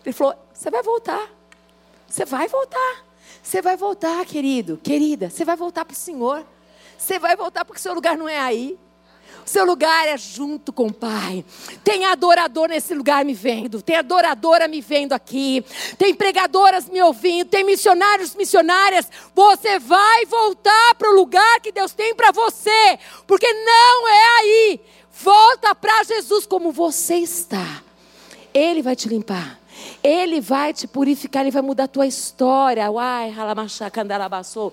[0.04, 1.30] Ele falou: Você vai voltar.
[2.08, 3.04] Você vai voltar.
[3.42, 5.28] Você vai voltar, querido, querida.
[5.28, 6.44] Você vai voltar para o Senhor.
[6.96, 8.78] Você vai voltar porque o seu lugar não é aí.
[9.44, 11.44] O seu lugar é junto com o Pai.
[11.84, 13.82] Tem adorador nesse lugar me vendo.
[13.82, 15.62] Tem adoradora me vendo aqui.
[15.98, 17.48] Tem pregadoras me ouvindo.
[17.48, 19.08] Tem missionários, missionárias.
[19.34, 22.98] Você vai voltar para o lugar que Deus tem para você.
[23.26, 24.80] Porque não é aí.
[25.20, 27.82] Volta para Jesus como você está.
[28.52, 29.58] Ele vai te limpar.
[30.02, 32.90] Ele vai te purificar, ele vai mudar a tua história.
[32.90, 34.72] Uai, halamacha candarabaçou.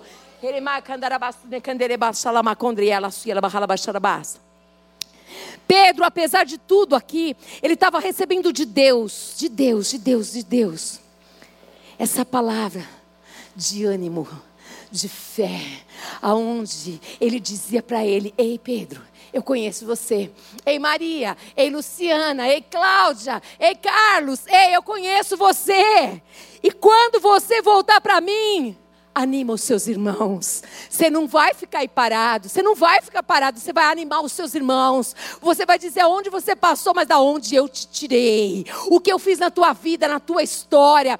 [5.66, 10.42] Pedro, apesar de tudo aqui, ele estava recebendo de Deus, de Deus, de Deus, de
[10.42, 11.00] Deus,
[11.98, 12.86] essa palavra
[13.56, 14.28] de ânimo,
[14.90, 15.60] de fé,
[16.20, 19.00] aonde ele dizia para ele: Ei, Pedro,
[19.34, 20.30] eu conheço você.
[20.64, 21.36] Ei, Maria.
[21.56, 22.48] Ei, Luciana.
[22.48, 23.42] Ei, Cláudia.
[23.58, 24.46] Ei, Carlos.
[24.46, 26.22] Ei, eu conheço você.
[26.62, 28.78] E quando você voltar para mim,
[29.14, 30.62] anima os seus irmãos.
[30.90, 32.48] Você não vai ficar aí parado.
[32.48, 33.60] Você não vai ficar parado.
[33.60, 35.14] Você vai animar os seus irmãos.
[35.40, 38.66] Você vai dizer aonde você passou, mas da onde eu te tirei.
[38.88, 41.18] O que eu fiz na tua vida, na tua história.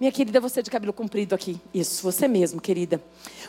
[0.00, 1.60] Minha querida, você de cabelo comprido aqui.
[1.74, 3.02] Isso, você mesmo, querida.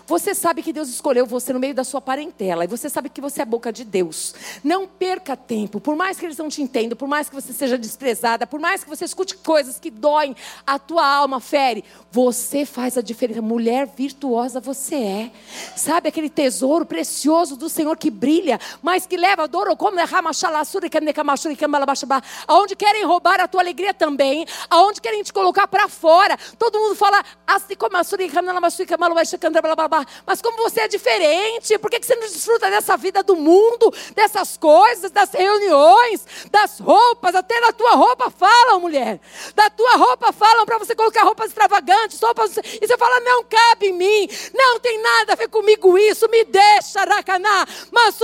[0.08, 2.64] Você sabe que Deus escolheu você no meio da sua parentela.
[2.64, 4.34] E você sabe que você é boca de Deus.
[4.64, 5.80] Não perca tempo.
[5.80, 8.84] Por mais que eles não te entendam, por mais que você seja desprezada, por mais
[8.84, 13.42] que você escute coisas que doem a tua alma, fere, você faz a diferença.
[13.42, 15.32] Mulher virtuosa você é.
[15.76, 20.00] Sabe aquele tesouro precioso do Senhor que brilha, mas que leva dor, como
[22.48, 26.38] aonde querem roubar a tua alegria também, aonde querem te colocar para fora.
[26.58, 27.24] Todo mundo fala
[30.26, 34.56] mas como você é diferente, por que você não desfruta dessa vida do mundo, dessas
[34.56, 39.20] coisas, das reuniões, das roupas, até da tua roupa falam, mulher.
[39.56, 43.88] Da tua roupa falam para você colocar roupas extravagantes, roupas, e você fala, não cabe
[43.88, 48.20] em mim, não tem nada a ver comigo isso, me deixa, racaná, mas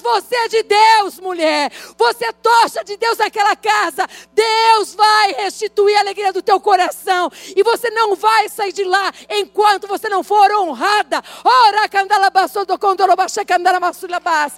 [0.00, 5.94] você é de Deus, mulher, você é tocha de Deus naquela casa, Deus vai restituir
[5.96, 10.24] a alegria do teu coração, e você não vai sair de lá enquanto você não
[10.24, 11.22] for honrada.
[11.44, 14.54] Ora, candalabaço do condorobaixa, candalamassulabás.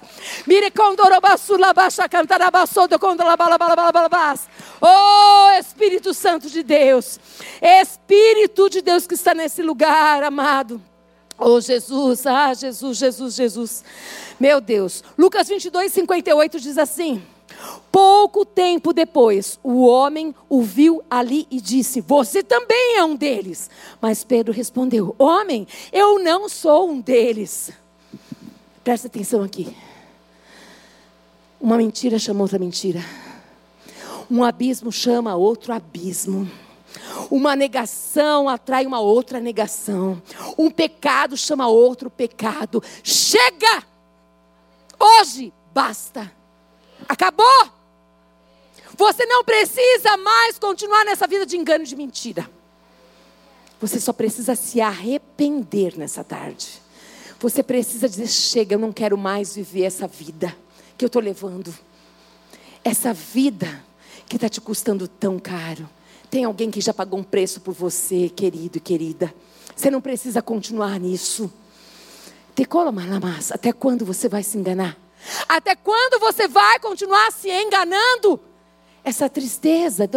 [0.47, 2.44] Mire do condorobalabalabas.
[4.81, 7.19] Oh, Espírito Santo de Deus,
[7.61, 10.81] Espírito de Deus que está nesse lugar, amado.
[11.37, 13.83] Oh Jesus, ah Jesus, Jesus, Jesus.
[14.39, 15.03] Meu Deus.
[15.17, 17.21] Lucas 22, 58 diz assim:
[17.91, 23.69] Pouco tempo depois, o homem o viu ali e disse: Você também é um deles.
[24.01, 27.71] Mas Pedro respondeu: Homem, eu não sou um deles.
[28.83, 29.75] Presta atenção aqui.
[31.65, 33.03] Uma mentira chama outra mentira.
[34.29, 36.47] Um abismo chama outro abismo.
[37.31, 40.21] Uma negação atrai uma outra negação.
[40.59, 42.83] Um pecado chama outro pecado.
[43.03, 43.83] Chega!
[44.99, 46.31] Hoje basta.
[47.09, 47.67] Acabou!
[48.95, 52.47] Você não precisa mais continuar nessa vida de engano e de mentira.
[53.81, 56.79] Você só precisa se arrepender nessa tarde.
[57.39, 60.55] Você precisa dizer: chega, eu não quero mais viver essa vida
[60.97, 61.73] que eu estou levando.
[62.83, 63.83] Essa vida
[64.27, 65.89] que está te custando tão caro.
[66.29, 69.33] Tem alguém que já pagou um preço por você, querido e querida.
[69.75, 71.51] Você não precisa continuar nisso.
[73.51, 74.97] Até quando você vai se enganar?
[75.47, 78.39] Até quando você vai continuar se enganando?
[79.05, 80.09] Essa tristeza,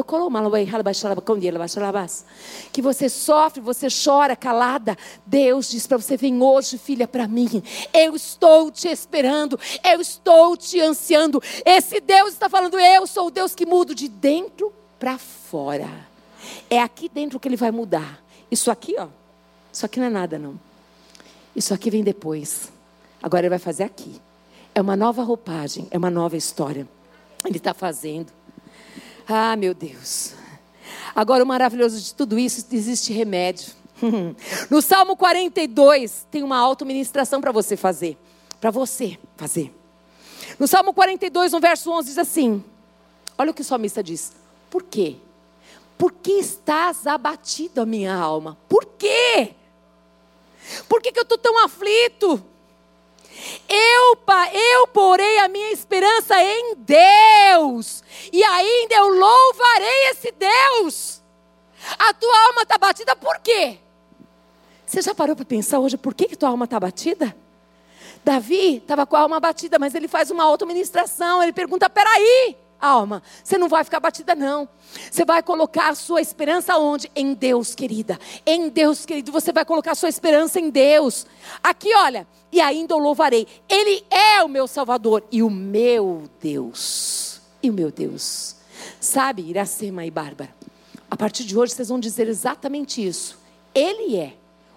[2.73, 4.97] que você sofre, você chora calada.
[5.27, 7.63] Deus diz para você: vem hoje, filha, para mim.
[7.93, 11.43] Eu estou te esperando, eu estou te ansiando.
[11.67, 15.91] Esse Deus está falando: eu sou o Deus que mudo de dentro para fora.
[16.71, 18.23] É aqui dentro que ele vai mudar.
[18.51, 19.09] Isso aqui, ó,
[19.71, 20.59] isso aqui não é nada, não.
[21.55, 22.73] Isso aqui vem depois.
[23.23, 24.19] Agora ele vai fazer aqui.
[24.75, 26.89] É uma nova roupagem, é uma nova história.
[27.45, 28.38] Ele está fazendo.
[29.29, 30.33] Ah, meu Deus.
[31.15, 33.73] Agora, o maravilhoso de tudo isso, existe remédio.
[34.71, 38.17] No Salmo 42, tem uma auto-ministração para você fazer.
[38.61, 39.75] Para você fazer.
[40.59, 42.65] No Salmo 42, no verso 11, diz assim:
[43.37, 44.33] Olha o que o salmista diz.
[44.71, 45.17] Por quê?
[45.99, 48.57] Por que estás abatido, a minha alma?
[48.69, 49.55] Por quê?
[50.89, 52.43] Por que, que eu estou tão aflito?
[53.69, 54.19] Eu,
[54.53, 61.23] eu porei a minha esperança em Deus, e ainda eu louvarei esse Deus.
[61.99, 63.79] A tua alma está batida por quê?
[64.85, 67.37] Você já parou para pensar hoje por que, que tua alma está batida?
[68.25, 71.43] Davi estava com a alma batida, mas ele faz uma auto-ministração.
[71.43, 74.69] Ele pergunta: peraí, alma, você não vai ficar batida, não.
[75.11, 77.11] Você vai colocar sua esperança onde?
[77.15, 78.19] Em Deus, querida.
[78.47, 79.31] Em Deus, querido.
[79.33, 81.27] Você vai colocar sua esperança em Deus.
[81.63, 82.27] Aqui, olha.
[82.51, 83.47] E ainda o louvarei.
[83.69, 87.41] Ele é o meu Salvador e o meu Deus.
[87.63, 88.57] E o meu Deus.
[89.01, 90.55] Sabe, Iracema e Bárbara?
[91.11, 93.39] A partir de hoje vocês vão dizer exatamente isso.
[93.75, 94.35] Ele é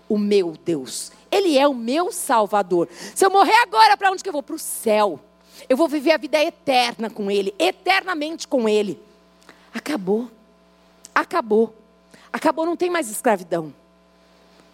[0.08, 1.12] o meu Deus.
[1.32, 2.90] Ele é o meu Salvador.
[3.16, 4.44] Se eu morrer agora, para onde que eu vou?
[4.44, 5.20] Para o céu.
[5.67, 9.00] Eu vou viver a vida eterna com Ele, eternamente com Ele.
[9.74, 10.30] Acabou.
[11.13, 11.76] Acabou.
[12.32, 13.74] Acabou, não tem mais escravidão.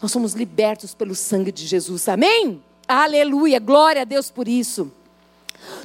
[0.02, 2.08] Nós somos libertos pelo sangue de Jesus.
[2.08, 2.62] Amém?
[2.88, 3.60] Aleluia.
[3.60, 4.92] Glória a Deus por isso.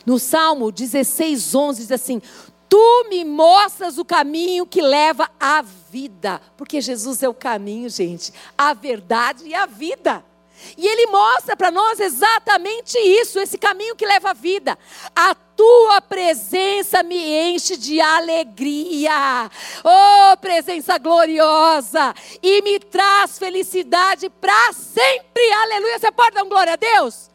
[0.05, 2.21] No Salmo 16, 11 diz assim:
[2.69, 6.41] Tu me mostras o caminho que leva à vida.
[6.57, 10.25] Porque Jesus é o caminho, gente, a verdade e a vida.
[10.77, 14.79] E ele mostra para nós exatamente isso, esse caminho que leva à vida.
[15.15, 19.51] A tua presença me enche de alegria.
[19.85, 22.15] Oh, presença gloriosa!
[22.43, 25.53] E me traz felicidade para sempre.
[25.53, 25.99] Aleluia.
[25.99, 27.31] Você pode dar um glória a Deus?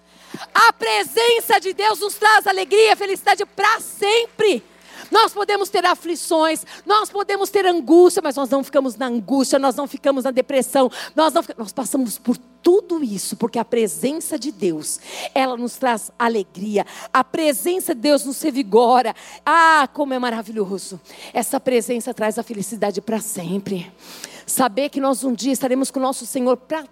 [0.53, 4.63] A presença de Deus nos traz alegria, felicidade para sempre.
[5.11, 9.75] Nós podemos ter aflições, nós podemos ter angústia, mas nós não ficamos na angústia, nós
[9.75, 14.51] não ficamos na depressão, nós, não, nós passamos por tudo isso porque a presença de
[14.51, 14.99] Deus,
[15.33, 16.85] ela nos traz alegria.
[17.13, 19.15] A presença de Deus nos revigora.
[19.45, 20.99] Ah, como é maravilhoso.
[21.33, 23.89] Essa presença traz a felicidade para sempre.
[24.45, 26.83] Saber que nós um dia estaremos com o nosso Senhor para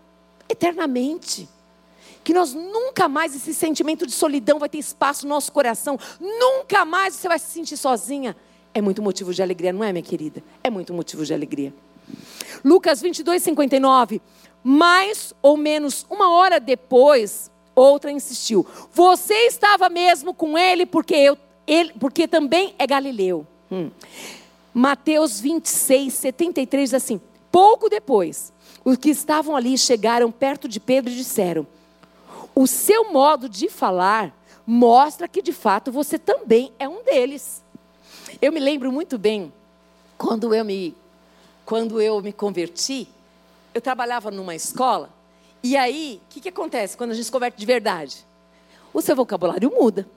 [0.48, 1.50] eternamente.
[2.24, 6.00] Que nós nunca mais esse sentimento de solidão vai ter espaço no nosso coração.
[6.22, 8.34] Nunca mais você vai se sentir sozinha.
[8.74, 10.42] É muito motivo de alegria, não é, minha querida?
[10.64, 11.74] É muito motivo de alegria.
[12.64, 14.22] Lucas 22, 59.
[14.68, 21.38] Mais ou menos uma hora depois, outra insistiu: Você estava mesmo com ele porque, eu,
[21.68, 23.46] ele, porque também é galileu.
[23.72, 23.92] Hum.
[24.74, 28.52] Mateus 26, 73 diz assim: Pouco depois,
[28.84, 31.68] os que estavam ali chegaram perto de Pedro e disseram:
[32.56, 37.64] O seu modo de falar mostra que de fato você também é um deles.
[38.42, 39.54] Eu me lembro muito bem
[40.18, 40.96] quando eu me
[41.64, 43.08] quando eu me converti,
[43.76, 45.10] eu trabalhava numa escola,
[45.62, 48.26] e aí, o que, que acontece quando a gente converte de verdade?
[48.94, 50.08] O seu vocabulário muda.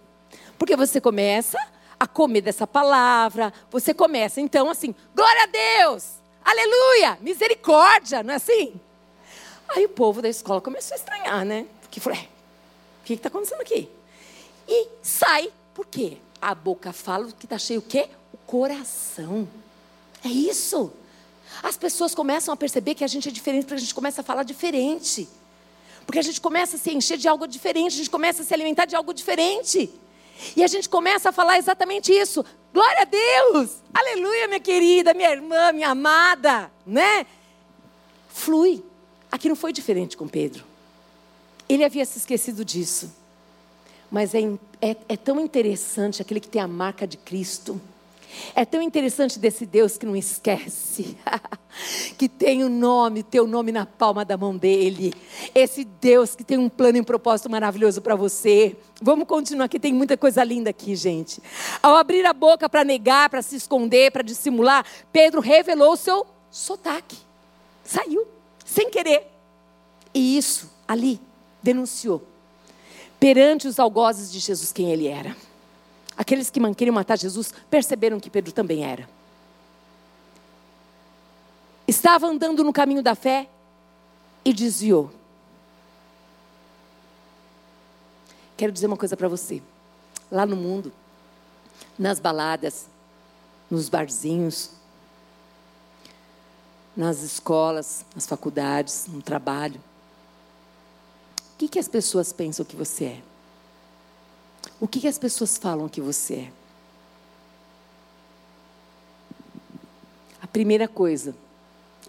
[0.56, 1.58] Porque você começa
[1.98, 8.36] a comer dessa palavra, você começa então assim, glória a Deus, aleluia, misericórdia, não é
[8.36, 8.80] assim?
[9.70, 11.66] Aí o povo da escola começou a estranhar, né?
[11.80, 12.22] Porque falou, é,
[13.02, 13.88] o que está acontecendo aqui?
[14.68, 16.18] E sai, por quê?
[16.40, 18.08] A boca fala que está cheio o quê?
[18.32, 19.48] O coração.
[20.24, 20.92] É isso.
[21.62, 24.24] As pessoas começam a perceber que a gente é diferente, porque a gente começa a
[24.24, 25.28] falar diferente.
[26.06, 28.54] Porque a gente começa a se encher de algo diferente, a gente começa a se
[28.54, 29.90] alimentar de algo diferente.
[30.56, 32.44] E a gente começa a falar exatamente isso.
[32.72, 33.78] Glória a Deus!
[33.92, 37.26] Aleluia, minha querida, minha irmã, minha amada, né?
[38.28, 38.82] Flui.
[39.30, 40.64] Aqui não foi diferente com Pedro.
[41.68, 43.12] Ele havia se esquecido disso.
[44.10, 44.40] Mas é,
[44.80, 47.80] é, é tão interessante aquele que tem a marca de Cristo
[48.54, 51.16] é tão interessante desse Deus que não esquece,
[52.18, 55.14] que tem o nome, teu nome na palma da mão dele.
[55.54, 58.76] Esse Deus que tem um plano e um propósito maravilhoso para você.
[59.00, 61.42] Vamos continuar aqui, tem muita coisa linda aqui, gente.
[61.82, 66.26] Ao abrir a boca para negar, para se esconder, para dissimular, Pedro revelou o seu
[66.50, 67.16] sotaque.
[67.84, 68.26] Saiu,
[68.64, 69.26] sem querer.
[70.12, 71.20] E isso, ali,
[71.62, 72.22] denunciou
[73.18, 75.36] perante os algozes de Jesus quem ele era.
[76.18, 79.08] Aqueles que queriam matar Jesus perceberam que Pedro também era.
[81.86, 83.48] Estava andando no caminho da fé
[84.44, 85.12] e desviou.
[88.56, 89.62] Quero dizer uma coisa para você.
[90.28, 90.92] Lá no mundo,
[91.96, 92.88] nas baladas,
[93.70, 94.72] nos barzinhos,
[96.96, 99.80] nas escolas, nas faculdades, no trabalho.
[101.54, 103.27] O que, que as pessoas pensam que você é?
[104.80, 106.52] O que, que as pessoas falam que você é?
[110.40, 111.34] A primeira coisa,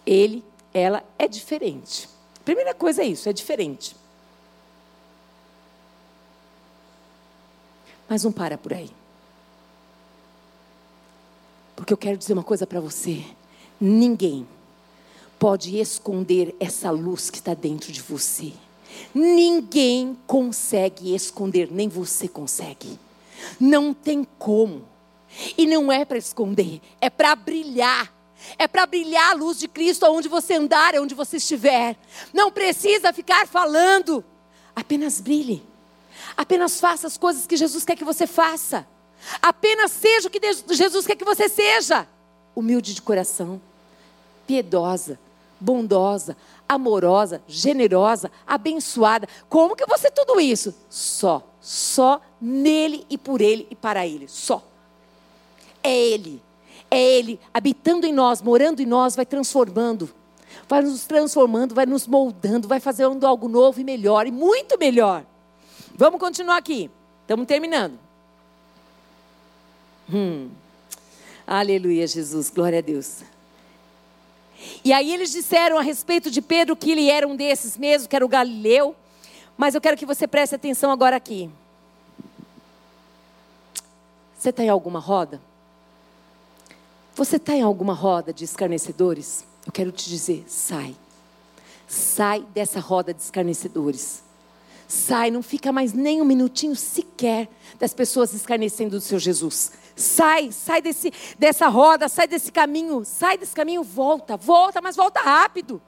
[0.06, 2.08] ele, ela é diferente.
[2.40, 3.96] A primeira coisa é isso, é diferente.
[8.08, 8.92] Mas não para por aí.
[11.76, 13.24] Porque eu quero dizer uma coisa para você:
[13.80, 14.48] ninguém
[15.38, 18.54] pode esconder essa luz que está dentro de você.
[19.14, 23.00] Ninguém consegue esconder, nem você consegue.
[23.60, 24.84] Não tem como.
[25.58, 28.14] E não é para esconder, é para brilhar.
[28.58, 31.98] É para brilhar a luz de Cristo aonde você andar, aonde você estiver.
[32.34, 34.24] Não precisa ficar falando.
[34.76, 35.62] Apenas brilhe.
[36.38, 38.88] Apenas faça as coisas que Jesus quer que você faça.
[39.42, 40.40] Apenas seja o que
[40.74, 42.08] Jesus quer que você seja.
[42.56, 43.62] Humilde de coração,
[44.48, 45.20] piedosa,
[45.60, 46.38] bondosa,
[46.70, 49.28] amorosa, generosa, abençoada.
[49.50, 50.76] Como que você tudo isso?
[50.88, 54.64] Só, só nele e por ele e para ele, só.
[55.82, 56.40] É ele.
[56.92, 60.10] É ele habitando em nós, morando em nós, vai transformando.
[60.68, 65.24] Vai nos transformando, vai nos moldando, vai fazendo algo novo e melhor, e muito melhor.
[65.96, 66.90] Vamos continuar aqui.
[67.22, 67.98] Estamos terminando.
[70.12, 70.50] Hum.
[71.46, 72.50] Aleluia, Jesus.
[72.50, 73.24] Glória a Deus.
[74.84, 78.16] E aí eles disseram a respeito de Pedro que ele era um desses mesmo, que
[78.16, 78.96] era o Galileu.
[79.58, 81.50] Mas eu quero que você preste atenção agora aqui.
[84.38, 85.42] Você está em alguma roda?
[87.16, 89.44] Você está em alguma roda de escarnecedores?
[89.66, 90.96] Eu quero te dizer, sai.
[91.88, 94.24] Sai dessa roda de escarnecedores.
[94.88, 99.74] Sai, não fica mais nem um minutinho sequer das pessoas escarnecendo do seu Jesus.
[100.00, 105.20] Sai, sai desse, dessa roda, sai desse caminho, sai desse caminho, volta, volta, mas volta
[105.20, 105.82] rápido.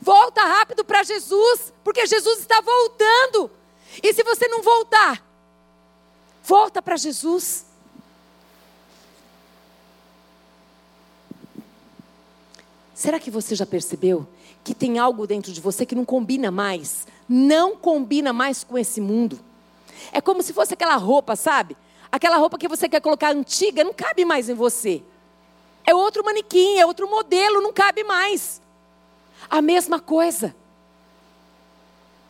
[0.00, 3.48] Volta rápido para Jesus, porque Jesus está voltando.
[4.02, 5.24] E se você não voltar,
[6.42, 7.66] volta para Jesus.
[12.92, 14.26] Será que você já percebeu
[14.64, 17.06] que tem algo dentro de você que não combina mais?
[17.28, 19.38] Não combina mais com esse mundo.
[20.10, 21.76] É como se fosse aquela roupa, sabe?
[22.14, 25.02] Aquela roupa que você quer colocar antiga, não cabe mais em você.
[25.84, 28.62] É outro manequim, é outro modelo, não cabe mais.
[29.50, 30.54] A mesma coisa.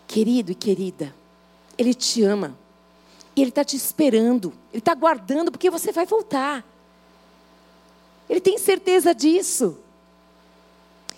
[0.09, 1.14] Querido e querida,
[1.76, 2.57] Ele te ama.
[3.37, 4.55] E Ele está te esperando.
[4.72, 6.64] Ele está guardando porque você vai voltar.
[8.26, 9.78] Ele tem certeza disso.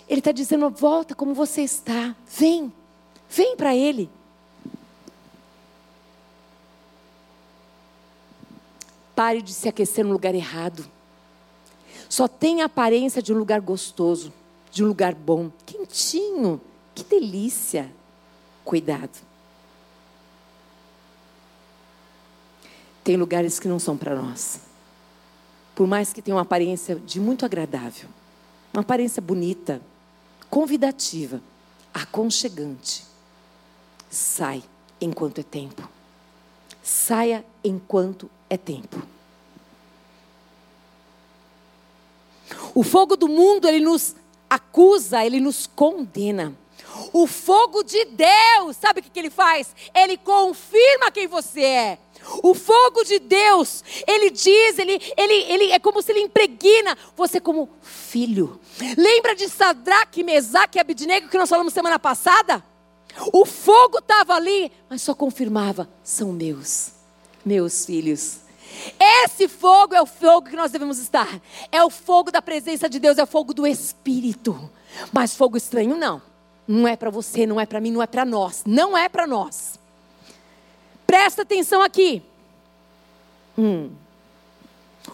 [0.09, 2.13] Ele está dizendo: volta como você está.
[2.25, 2.73] Vem.
[3.29, 4.09] Vem para Ele.
[9.17, 10.87] Pare de se aquecer no lugar errado.
[12.07, 14.31] Só tem a aparência de um lugar gostoso,
[14.71, 16.61] de um lugar bom, quentinho.
[16.93, 17.91] Que delícia.
[18.63, 19.17] Cuidado.
[23.03, 24.61] Tem lugares que não são para nós.
[25.73, 28.07] Por mais que tenha uma aparência de muito agradável,
[28.71, 29.81] uma aparência bonita,
[30.47, 31.41] convidativa,
[31.91, 33.03] aconchegante.
[34.11, 34.61] Sai
[35.01, 35.89] enquanto é tempo.
[36.83, 39.01] Saia enquanto é tempo.
[42.73, 44.15] O fogo do mundo, ele nos
[44.49, 46.55] acusa, ele nos condena.
[47.13, 49.75] O fogo de Deus, sabe o que, ele faz?
[49.93, 51.99] Ele confirma quem você é.
[52.43, 57.39] O fogo de Deus, ele diz, ele, ele, ele é como se ele impregna você
[57.39, 58.59] como filho.
[58.97, 62.63] Lembra de Sadraque, Mesaque e Abidnego que nós falamos semana passada?
[63.31, 66.91] O fogo estava ali, mas só confirmava: são meus,
[67.47, 68.39] meus filhos.
[68.99, 71.39] Esse fogo é o fogo que nós devemos estar.
[71.71, 74.69] É o fogo da presença de Deus, é o fogo do Espírito.
[75.11, 76.21] Mas fogo estranho não.
[76.67, 78.63] Não é para você, não é para mim, não é para nós.
[78.65, 79.79] Não é para nós.
[81.07, 82.21] Presta atenção aqui.
[83.57, 83.91] Hum.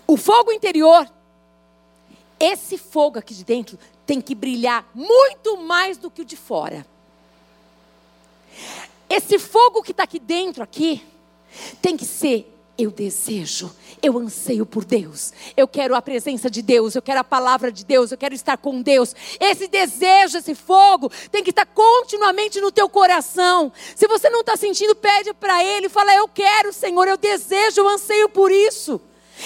[0.08, 1.08] O fogo interior,
[2.40, 6.86] esse fogo aqui de dentro, tem que brilhar muito mais do que o de fora.
[9.08, 11.06] Esse fogo que está aqui dentro, aqui,
[11.82, 16.96] tem que ser eu desejo, eu anseio por Deus, eu quero a presença de Deus,
[16.96, 19.16] eu quero a palavra de Deus, eu quero estar com Deus.
[19.40, 23.72] Esse desejo, esse fogo, tem que estar continuamente no teu coração.
[23.96, 27.88] Se você não está sentindo, pede para Ele, fala: Eu quero, Senhor, eu desejo, eu
[27.88, 29.00] anseio por isso.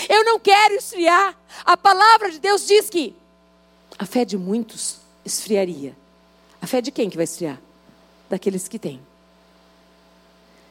[0.07, 1.37] Eu não quero esfriar.
[1.65, 3.13] A palavra de Deus diz que
[3.99, 5.95] a fé de muitos esfriaria.
[6.61, 7.59] A fé de quem que vai esfriar?
[8.29, 9.01] Daqueles que têm.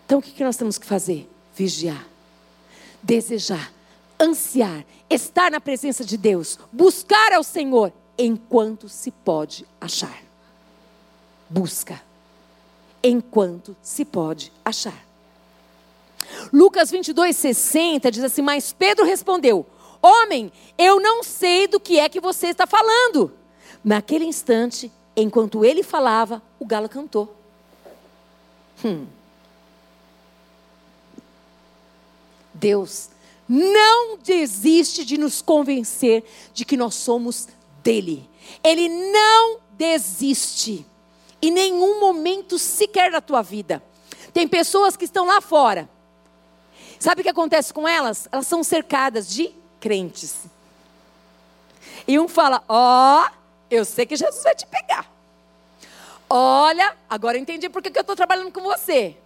[0.06, 1.28] Então o que nós temos que fazer?
[1.54, 2.06] Vigiar
[3.06, 3.72] desejar,
[4.20, 10.24] ansiar, estar na presença de Deus, buscar ao Senhor enquanto se pode achar.
[11.48, 12.02] Busca
[13.02, 15.06] enquanto se pode achar.
[16.52, 19.64] Lucas 22, 60 diz assim: Mas Pedro respondeu:
[20.02, 23.32] Homem, eu não sei do que é que você está falando.
[23.84, 27.32] Naquele instante, enquanto ele falava, o galo cantou.
[28.84, 29.06] Hum.
[32.56, 33.10] Deus
[33.48, 37.48] não desiste de nos convencer de que nós somos
[37.82, 38.28] dele.
[38.62, 40.84] Ele não desiste
[41.40, 43.82] em nenhum momento sequer da tua vida.
[44.32, 45.88] Tem pessoas que estão lá fora.
[46.98, 48.28] Sabe o que acontece com elas?
[48.32, 50.34] Elas são cercadas de crentes.
[52.06, 53.30] E um fala: Ó, oh,
[53.70, 55.10] eu sei que Jesus vai te pegar.
[56.28, 59.16] Olha, agora eu entendi por que, que eu estou trabalhando com você.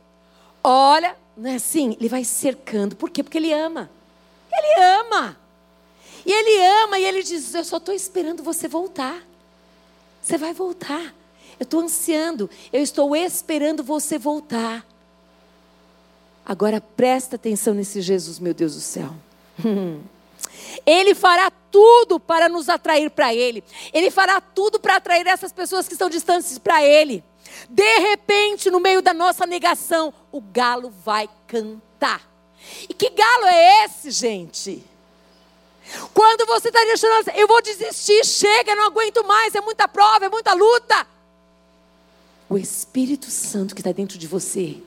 [0.62, 1.96] Olha, não é assim?
[1.98, 2.96] Ele vai cercando.
[2.96, 3.22] Por quê?
[3.22, 3.90] Porque ele ama.
[4.52, 5.36] Ele ama.
[6.24, 9.22] E ele ama e ele diz: Eu só estou esperando você voltar.
[10.22, 11.14] Você vai voltar.
[11.58, 12.48] Eu estou ansiando.
[12.72, 14.84] Eu estou esperando você voltar.
[16.44, 19.14] Agora presta atenção nesse Jesus, meu Deus do céu.
[20.86, 23.62] Ele fará tudo para nos atrair para Ele.
[23.92, 27.22] Ele fará tudo para atrair essas pessoas que estão distantes para Ele.
[27.68, 32.28] De repente, no meio da nossa negação, o galo vai cantar.
[32.88, 34.84] E que galo é esse, gente?
[36.14, 40.28] Quando você está deixando, eu vou desistir, chega, não aguento mais, é muita prova, é
[40.28, 41.06] muita luta.
[42.48, 44.78] O Espírito Santo que está dentro de você,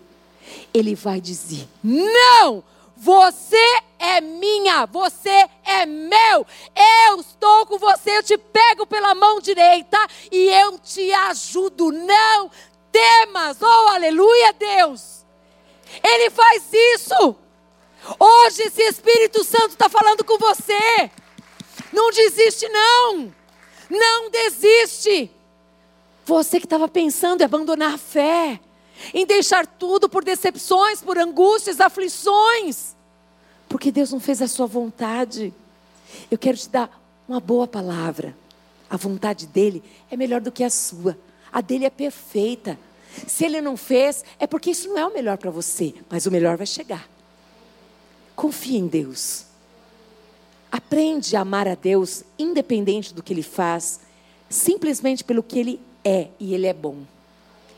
[0.74, 2.64] ele vai dizer: não,
[3.04, 6.48] você é minha, você é meu.
[7.06, 9.98] Eu estou com você, eu te pego pela mão direita
[10.32, 11.92] e eu te ajudo.
[11.92, 12.50] Não
[12.94, 15.26] temas, oh aleluia, Deus.
[16.02, 17.36] Ele faz isso.
[18.18, 21.12] Hoje esse Espírito Santo está falando com você.
[21.92, 23.34] Não desiste, não.
[23.90, 25.30] Não desiste.
[26.26, 28.62] Você que estava pensando em abandonar a fé,
[29.14, 32.96] em deixar tudo por decepções, por angústias, aflições,
[33.68, 35.54] porque Deus não fez a sua vontade.
[36.30, 38.36] Eu quero te dar uma boa palavra.
[38.90, 41.18] A vontade dele é melhor do que a sua.
[41.52, 42.78] A dele é perfeita.
[43.28, 46.32] Se ele não fez, é porque isso não é o melhor para você, mas o
[46.32, 47.08] melhor vai chegar.
[48.36, 49.46] Confie em Deus.
[50.72, 54.00] Aprende a amar a Deus, independente do que ele faz,
[54.50, 56.98] simplesmente pelo que ele é, e ele é bom.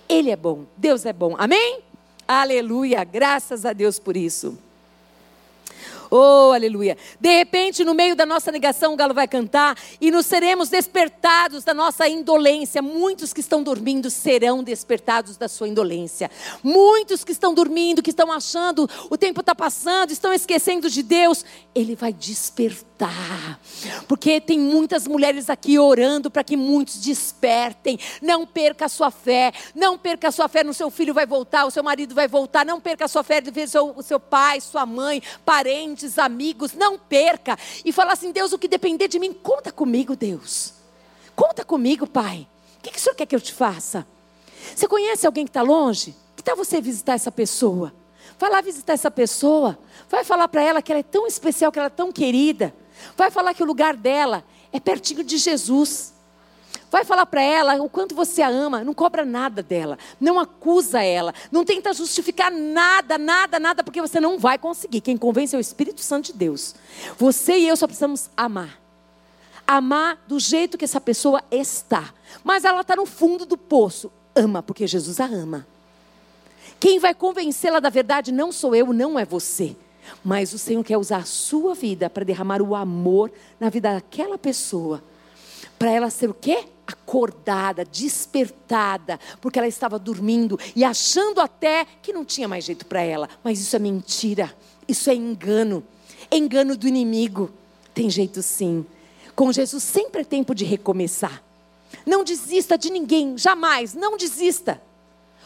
[0.08, 1.36] Ele é bom, Deus é bom.
[1.38, 1.80] Amém?
[2.28, 4.58] Aleluia, graças a Deus por isso.
[6.10, 6.98] Oh, aleluia.
[7.20, 11.64] De repente, no meio da nossa negação, o galo vai cantar e nos seremos despertados
[11.64, 12.82] da nossa indolência.
[12.82, 16.30] Muitos que estão dormindo serão despertados da sua indolência.
[16.64, 21.46] Muitos que estão dormindo, que estão achando o tempo está passando, estão esquecendo de Deus,
[21.74, 23.60] Ele vai despertar.
[24.08, 28.00] Porque tem muitas mulheres aqui orando para que muitos despertem.
[28.22, 29.52] Não perca a sua fé.
[29.74, 32.66] Não perca a sua fé no seu filho vai voltar, o seu marido vai voltar.
[32.66, 36.98] Não perca a sua fé de ver o seu, pai, sua mãe, parentes amigos, não
[36.98, 37.58] perca.
[37.84, 40.74] E fala assim: Deus, o que depender de mim, conta comigo, Deus.
[41.36, 42.48] Conta comigo, Pai.
[42.78, 44.06] O que, que o Senhor quer que eu te faça?
[44.76, 46.16] Você conhece alguém que está longe?
[46.36, 47.94] Que tal você visitar essa pessoa?
[48.40, 49.78] Vai lá visitar essa pessoa.
[50.10, 52.74] Vai falar para ela que ela é tão especial, que ela é tão querida.
[53.16, 56.15] Vai falar que o lugar dela é pertinho de Jesus.
[56.96, 61.04] Vai falar para ela o quanto você a ama, não cobra nada dela, não acusa
[61.04, 65.02] ela, não tenta justificar nada, nada, nada, porque você não vai conseguir.
[65.02, 66.74] Quem convence é o Espírito Santo de Deus.
[67.18, 68.80] Você e eu só precisamos amar.
[69.68, 72.14] Amar do jeito que essa pessoa está.
[72.46, 74.10] Mas ela está no fundo do poço.
[74.34, 75.68] Ama, porque Jesus a ama.
[76.80, 79.76] Quem vai convencê-la da verdade não sou eu, não é você.
[80.24, 83.30] Mas o Senhor quer usar a sua vida para derramar o amor
[83.60, 85.04] na vida daquela pessoa.
[85.78, 86.66] Para ela ser o quê?
[86.88, 93.02] acordada, despertada, porque ela estava dormindo e achando até que não tinha mais jeito para
[93.02, 93.28] ela.
[93.44, 94.56] Mas isso é mentira,
[94.88, 95.84] isso é engano,
[96.30, 97.52] é engano do inimigo.
[97.94, 98.86] Tem jeito sim.
[99.36, 101.42] Com Jesus sempre é tempo de recomeçar.
[102.06, 104.82] Não desista de ninguém, jamais, não desista.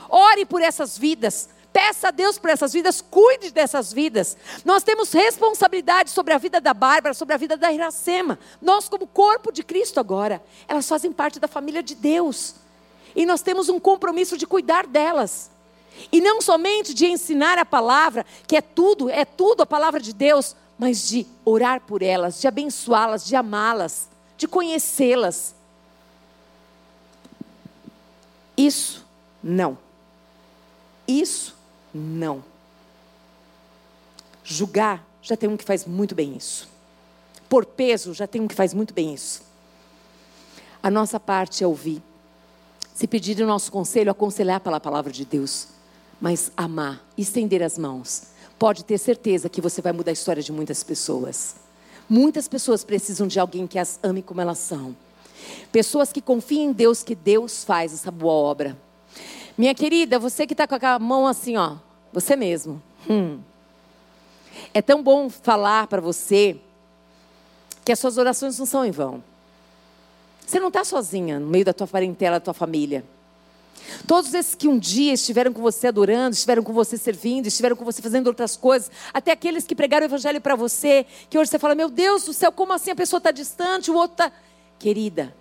[0.09, 1.49] Ore por essas vidas.
[1.71, 4.35] Peça a Deus por essas vidas, cuide dessas vidas.
[4.65, 8.39] Nós temos responsabilidade sobre a vida da Bárbara, sobre a vida da Iracema.
[8.61, 12.55] Nós, como corpo de Cristo agora, elas fazem parte da família de Deus.
[13.15, 15.51] E nós temos um compromisso de cuidar delas.
[16.11, 20.13] E não somente de ensinar a palavra, que é tudo, é tudo a palavra de
[20.13, 25.53] Deus, mas de orar por elas, de abençoá-las, de amá-las, de conhecê-las.
[28.57, 29.05] Isso
[29.43, 29.77] não.
[31.07, 31.58] Isso
[31.93, 32.43] não.
[34.43, 36.67] Julgar, já tem um que faz muito bem isso.
[37.47, 39.41] Por peso, já tem um que faz muito bem isso.
[40.81, 42.01] A nossa parte é ouvir.
[42.93, 45.67] Se pedir o nosso conselho, aconselhar pela palavra de Deus.
[46.19, 48.23] Mas amar, estender as mãos.
[48.57, 51.55] Pode ter certeza que você vai mudar a história de muitas pessoas.
[52.09, 54.95] Muitas pessoas precisam de alguém que as ame como elas são.
[55.71, 58.77] Pessoas que confiem em Deus, que Deus faz essa boa obra.
[59.59, 61.75] Minha querida, você que está com a mão assim, ó,
[62.13, 62.81] você mesmo.
[63.09, 63.41] Hum.
[64.73, 66.55] É tão bom falar para você
[67.83, 69.21] que as suas orações não são em vão.
[70.47, 73.03] Você não está sozinha no meio da tua parentela, da tua família.
[74.07, 77.83] Todos esses que um dia estiveram com você adorando, estiveram com você servindo, estiveram com
[77.83, 81.59] você fazendo outras coisas, até aqueles que pregaram o evangelho para você, que hoje você
[81.59, 84.31] fala: Meu Deus do céu, como assim a pessoa está distante, o outro está.
[84.79, 85.35] Querida,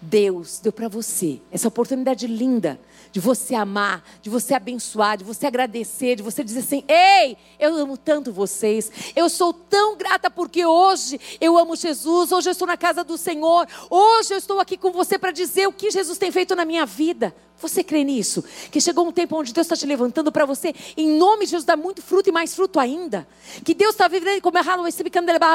[0.00, 2.80] Deus deu para você essa oportunidade linda
[3.12, 7.74] de você amar, de você abençoar, de você agradecer, de você dizer assim: Ei, eu
[7.76, 12.68] amo tanto vocês, eu sou tão grata porque hoje eu amo Jesus, hoje eu estou
[12.68, 16.18] na casa do Senhor, hoje eu estou aqui com você para dizer o que Jesus
[16.18, 17.34] tem feito na minha vida.
[17.60, 18.42] Você crê nisso?
[18.70, 21.64] Que chegou um tempo onde Deus está te levantando para você, em nome de Jesus,
[21.64, 23.26] dar muito fruto e mais fruto ainda.
[23.64, 24.40] Que Deus está virando,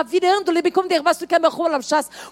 [0.05, 0.51] virando,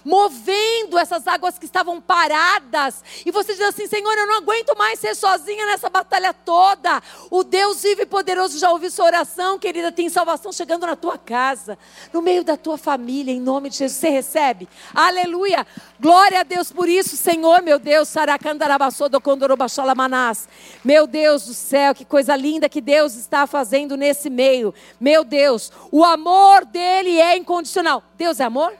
[0.04, 3.02] movendo essas águas que estavam paradas.
[3.24, 7.02] E você diz assim: Senhor, eu não aguento mais ser sozinha nessa batalha toda.
[7.30, 9.90] O Deus vivo e poderoso já ouviu sua oração, querida.
[9.90, 11.78] Tem salvação chegando na tua casa,
[12.12, 13.98] no meio da tua família, em nome de Jesus.
[13.98, 14.68] Você recebe?
[14.94, 15.66] Aleluia.
[16.04, 18.12] Glória a Deus por isso, Senhor, meu Deus.
[20.84, 24.74] Meu Deus do céu, que coisa linda que Deus está fazendo nesse meio.
[25.00, 28.04] Meu Deus, o amor dele é incondicional.
[28.18, 28.74] Deus é amor?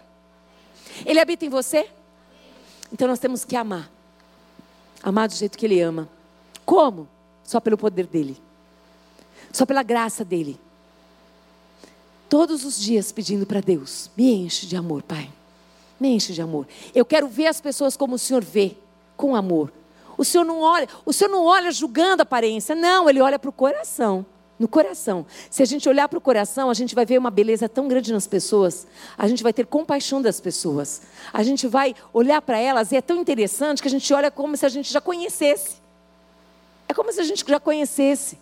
[1.06, 1.88] Ele habita em você?
[2.92, 3.90] Então nós temos que amar.
[5.02, 6.06] Amar do jeito que ele ama.
[6.62, 7.08] Como?
[7.42, 8.36] Só pelo poder dele.
[9.50, 10.60] Só pela graça dele.
[12.28, 15.32] Todos os dias pedindo para Deus: me enche de amor, Pai.
[16.04, 16.68] Me enche de amor.
[16.94, 18.76] Eu quero ver as pessoas como o Senhor vê,
[19.16, 19.72] com amor,
[20.18, 23.48] o Senhor não olha, o Senhor não olha julgando a aparência, não, ele olha para
[23.48, 24.26] o coração.
[24.58, 25.24] no coração.
[25.48, 28.12] Se a gente olhar para o coração, a gente vai ver uma beleza tão grande
[28.12, 28.86] nas pessoas.
[29.16, 31.00] A gente vai ter compaixão das pessoas.
[31.32, 34.54] A gente vai olhar para elas e é tão interessante que a gente olha como
[34.58, 35.76] se a gente já conhecesse.
[36.86, 38.38] É como se a gente já conhecesse.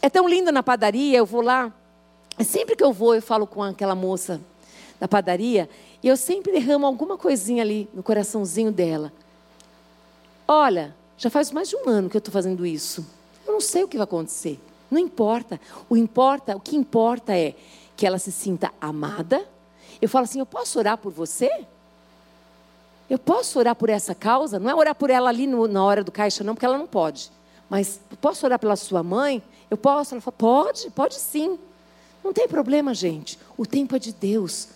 [0.00, 1.72] É tão lindo na padaria, eu vou lá.
[2.38, 4.40] Sempre que eu vou, eu falo com aquela moça
[5.00, 5.68] da padaria
[6.02, 9.12] e eu sempre derramo alguma coisinha ali no coraçãozinho dela.
[10.48, 13.06] Olha, já faz mais de um ano que eu estou fazendo isso.
[13.46, 14.58] Eu não sei o que vai acontecer.
[14.90, 15.60] Não importa.
[15.88, 17.54] O importa, o que importa é
[17.96, 19.46] que ela se sinta amada.
[20.00, 21.66] Eu falo assim: eu posso orar por você?
[23.08, 24.58] Eu posso orar por essa causa?
[24.58, 26.86] Não é orar por ela ali no, na hora do caixa, não, porque ela não
[26.86, 27.30] pode.
[27.68, 29.42] Mas posso orar pela sua mãe?
[29.70, 30.14] Eu posso?
[30.14, 31.58] Ela fala: pode, pode sim.
[32.24, 33.38] Não tem problema, gente.
[33.56, 34.68] O tempo é de Deus.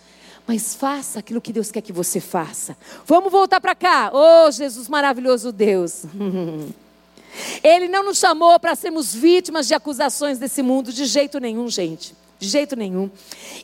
[0.47, 2.77] Mas faça aquilo que Deus quer que você faça.
[3.05, 4.11] Vamos voltar para cá.
[4.13, 6.03] Oh, Jesus maravilhoso Deus.
[7.63, 12.15] Ele não nos chamou para sermos vítimas de acusações desse mundo, de jeito nenhum, gente.
[12.39, 13.09] De jeito nenhum.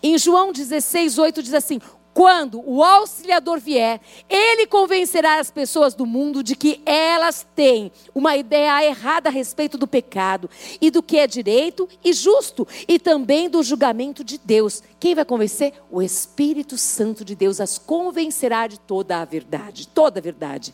[0.01, 1.79] Em João 16, 8 diz assim:
[2.13, 8.35] quando o auxiliador vier, ele convencerá as pessoas do mundo de que elas têm uma
[8.35, 10.49] ideia errada a respeito do pecado
[10.81, 14.83] e do que é direito e justo, e também do julgamento de Deus.
[14.99, 15.73] Quem vai convencer?
[15.89, 20.73] O Espírito Santo de Deus as convencerá de toda a verdade, toda a verdade.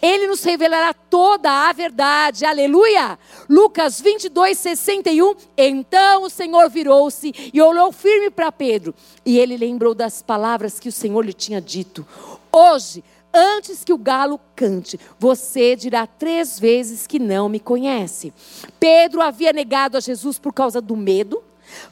[0.00, 3.18] Ele nos revelará toda a verdade, aleluia.
[3.48, 5.34] Lucas 22, 61.
[5.56, 10.88] Então o Senhor virou-se e olhou firme para Pedro, e ele lembrou das palavras que
[10.88, 12.06] o Senhor lhe tinha dito:
[12.52, 18.32] Hoje, antes que o galo cante, você dirá três vezes que não me conhece.
[18.78, 21.42] Pedro havia negado a Jesus por causa do medo,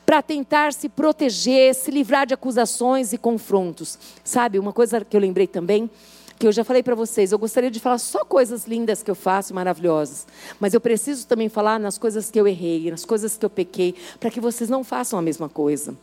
[0.05, 3.99] para tentar se proteger, se livrar de acusações e confrontos.
[4.23, 5.91] Sabe, uma coisa que eu lembrei também
[6.39, 9.15] que eu já falei para vocês, eu gostaria de falar só coisas lindas que eu
[9.15, 10.27] faço, maravilhosas.
[10.59, 13.95] Mas eu preciso também falar nas coisas que eu errei, nas coisas que eu pequei,
[14.19, 15.95] para que vocês não façam a mesma coisa.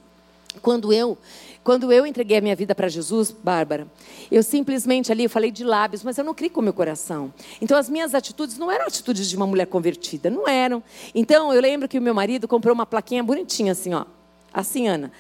[0.61, 1.17] Quando eu,
[1.63, 3.87] quando eu entreguei a minha vida para Jesus, Bárbara,
[4.31, 7.31] eu simplesmente ali, eu falei de lábios, mas eu não criei com o meu coração.
[7.61, 10.81] Então as minhas atitudes não eram atitudes de uma mulher convertida, não eram.
[11.13, 14.05] Então eu lembro que o meu marido comprou uma plaquinha bonitinha assim, ó.
[14.51, 15.11] Assim, Ana,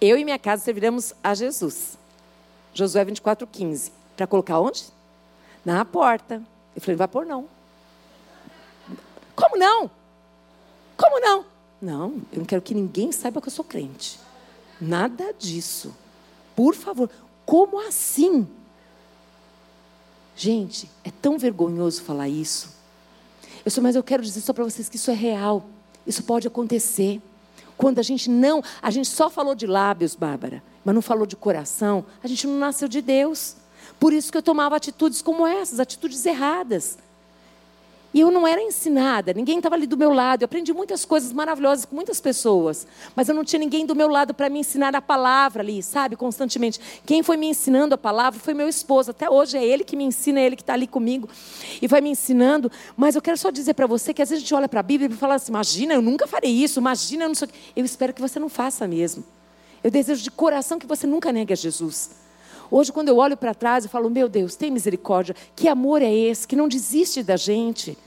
[0.00, 1.98] eu e minha casa serviremos a Jesus.
[2.72, 3.92] Josué 24, 15.
[4.16, 4.84] Para colocar onde?
[5.64, 6.42] Na porta.
[6.74, 7.46] Eu falei, não vai pôr não.
[9.36, 9.90] Como não?
[10.96, 11.44] Como não?
[11.82, 14.18] Não, eu não quero que ninguém saiba que eu sou crente.
[14.82, 15.94] Nada disso.
[16.56, 17.08] Por favor.
[17.46, 18.48] Como assim?
[20.34, 22.74] Gente, é tão vergonhoso falar isso.
[23.64, 25.64] Eu sou, mas eu quero dizer só para vocês que isso é real.
[26.04, 27.22] Isso pode acontecer.
[27.76, 31.36] Quando a gente não, a gente só falou de lábios, Bárbara, mas não falou de
[31.36, 33.56] coração, a gente não nasceu de Deus.
[34.00, 36.98] Por isso que eu tomava atitudes como essas, atitudes erradas.
[38.14, 40.42] E eu não era ensinada, ninguém estava ali do meu lado.
[40.42, 42.86] Eu aprendi muitas coisas maravilhosas com muitas pessoas,
[43.16, 46.14] mas eu não tinha ninguém do meu lado para me ensinar a palavra ali, sabe,
[46.14, 46.78] constantemente.
[47.06, 49.12] Quem foi me ensinando a palavra foi meu esposo.
[49.12, 51.28] Até hoje é ele que me ensina, é ele que está ali comigo
[51.80, 52.70] e vai me ensinando.
[52.96, 54.82] Mas eu quero só dizer para você que às vezes a gente olha para a
[54.82, 57.48] Bíblia e fala assim: imagina, eu nunca farei isso, imagina, eu não sei.
[57.74, 59.24] Eu espero que você não faça mesmo.
[59.82, 62.21] Eu desejo de coração que você nunca negue a Jesus.
[62.74, 65.36] Hoje, quando eu olho para trás, eu falo: Meu Deus, tem misericórdia.
[65.54, 67.98] Que amor é esse que não desiste da gente?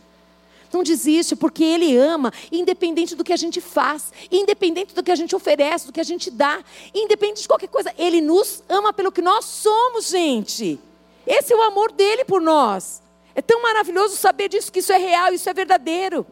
[0.74, 5.16] Não desiste, porque Ele ama, independente do que a gente faz, independente do que a
[5.16, 6.64] gente oferece, do que a gente dá,
[6.96, 7.94] independente de qualquer coisa.
[7.96, 10.80] Ele nos ama pelo que nós somos, gente.
[11.28, 13.04] Esse é o amor dele por nós.
[13.36, 16.26] É tão maravilhoso saber disso, que isso é real, isso é verdadeiro.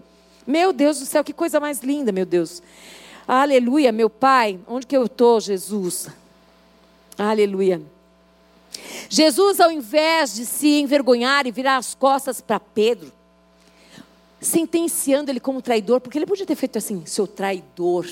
[0.45, 2.63] Meu Deus do céu, que coisa mais linda, meu Deus.
[3.27, 4.59] Aleluia, meu Pai.
[4.67, 6.09] Onde que eu estou, Jesus?
[7.15, 7.79] Aleluia.
[9.09, 13.11] Jesus, ao invés de se envergonhar e virar as costas para Pedro,
[14.39, 18.07] sentenciando ele como traidor, porque ele podia ter feito assim, seu traidor.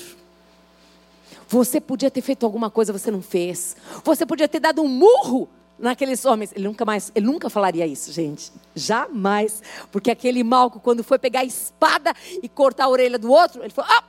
[1.48, 3.76] Você podia ter feito alguma coisa, você não fez.
[4.02, 5.48] Você podia ter dado um murro
[5.78, 6.52] naqueles homens.
[6.54, 8.50] Ele nunca mais, ele nunca falaria isso, gente.
[8.74, 9.62] Jamais.
[9.90, 13.70] Porque aquele malco, quando foi pegar a espada e cortar a orelha do outro, ele
[13.70, 14.04] falou: Ah,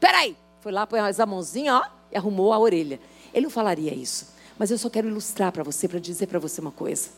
[0.00, 0.36] peraí.
[0.60, 2.98] Foi lá, pôs a mãozinha, ó, e arrumou a orelha.
[3.34, 4.33] Ele não falaria isso.
[4.58, 7.08] Mas eu só quero ilustrar para você, para dizer para você uma coisa.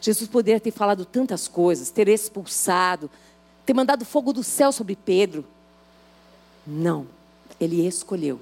[0.00, 3.10] Jesus poderia ter falado tantas coisas, ter expulsado,
[3.64, 5.44] ter mandado fogo do céu sobre Pedro.
[6.66, 7.06] Não,
[7.60, 8.40] ele escolheu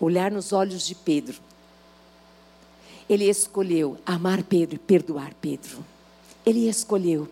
[0.00, 1.40] olhar nos olhos de Pedro.
[3.08, 5.84] Ele escolheu amar Pedro e perdoar Pedro.
[6.44, 7.28] Ele escolheu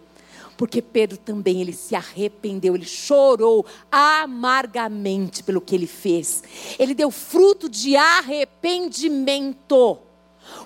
[0.60, 6.42] porque Pedro também ele se arrependeu, ele chorou amargamente pelo que ele fez.
[6.78, 9.96] Ele deu fruto de arrependimento.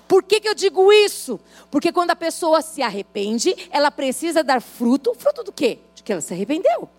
[0.07, 1.39] Por que, que eu digo isso?
[1.69, 5.13] Porque quando a pessoa se arrepende, ela precisa dar fruto.
[5.15, 5.79] Fruto do quê?
[5.93, 6.89] De que ela se arrependeu.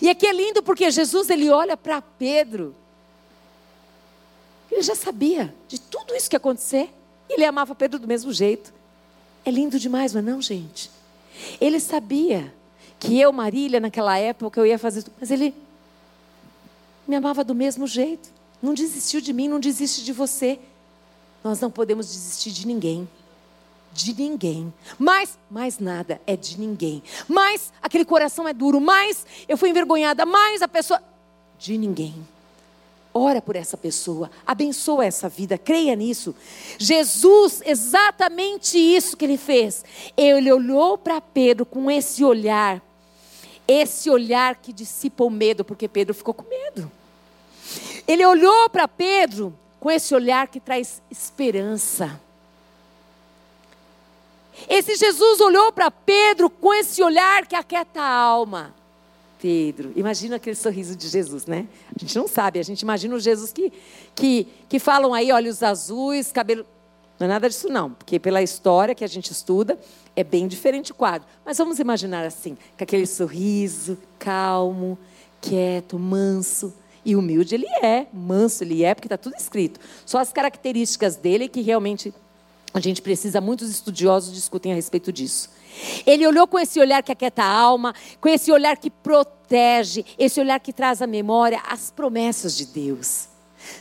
[0.00, 2.74] E aqui é lindo porque Jesus ele olha para Pedro.
[4.70, 6.92] Ele já sabia de tudo isso que ia acontecer.
[7.28, 8.72] Ele amava Pedro do mesmo jeito.
[9.44, 10.90] É lindo demais, mas não, gente.
[11.60, 12.52] Ele sabia
[12.98, 15.14] que eu, Marília, naquela época, eu ia fazer tudo.
[15.18, 15.54] Mas ele
[17.08, 18.30] me amava do mesmo jeito.
[18.62, 20.58] Não desistiu de mim, não desiste de você.
[21.42, 23.08] Nós não podemos desistir de ninguém.
[23.92, 24.72] De ninguém.
[24.98, 27.02] Mas, mais nada é de ninguém.
[27.26, 28.80] Mas aquele coração é duro.
[28.80, 30.24] Mais eu fui envergonhada.
[30.24, 31.02] Mais a pessoa.
[31.58, 32.14] De ninguém.
[33.12, 36.32] Ora por essa pessoa, abençoa essa vida, creia nisso.
[36.78, 39.84] Jesus, exatamente isso que ele fez.
[40.16, 42.80] Ele olhou para Pedro com esse olhar,
[43.66, 46.90] esse olhar que dissipa o medo, porque Pedro ficou com medo.
[48.06, 52.20] Ele olhou para Pedro com esse olhar que traz esperança.
[54.68, 58.74] Esse Jesus olhou para Pedro com esse olhar que aquieta a alma.
[59.40, 59.90] Pedro.
[59.96, 61.66] Imagina aquele sorriso de Jesus, né?
[61.96, 63.72] A gente não sabe, a gente imagina o Jesus que,
[64.14, 66.66] que, que falam aí olhos azuis, cabelo.
[67.18, 69.78] Não é nada disso, não, porque pela história que a gente estuda,
[70.14, 71.26] é bem diferente o quadro.
[71.44, 74.98] Mas vamos imaginar assim, com aquele sorriso calmo,
[75.40, 76.74] quieto, manso.
[77.04, 79.80] E humilde ele é, manso ele é, porque está tudo escrito.
[80.04, 82.12] Só as características dele que realmente
[82.72, 85.50] a gente precisa, muitos estudiosos discutem a respeito disso.
[86.06, 90.40] Ele olhou com esse olhar que aquieta a alma, com esse olhar que protege, esse
[90.40, 93.28] olhar que traz à memória as promessas de Deus.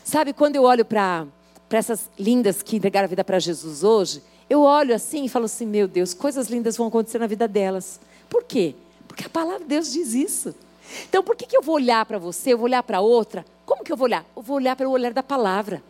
[0.03, 1.28] Sabe, quando eu olho para
[1.70, 5.65] essas lindas que entregaram a vida para Jesus hoje, eu olho assim e falo assim:
[5.65, 7.99] meu Deus, coisas lindas vão acontecer na vida delas.
[8.30, 8.76] Por quê?
[9.07, 10.55] Porque a palavra de Deus diz isso.
[11.08, 13.46] Então, por que, que eu vou olhar para você, eu vou olhar para outra?
[13.66, 14.26] Como que eu vou olhar?
[14.36, 15.84] Eu vou olhar pelo olhar da palavra.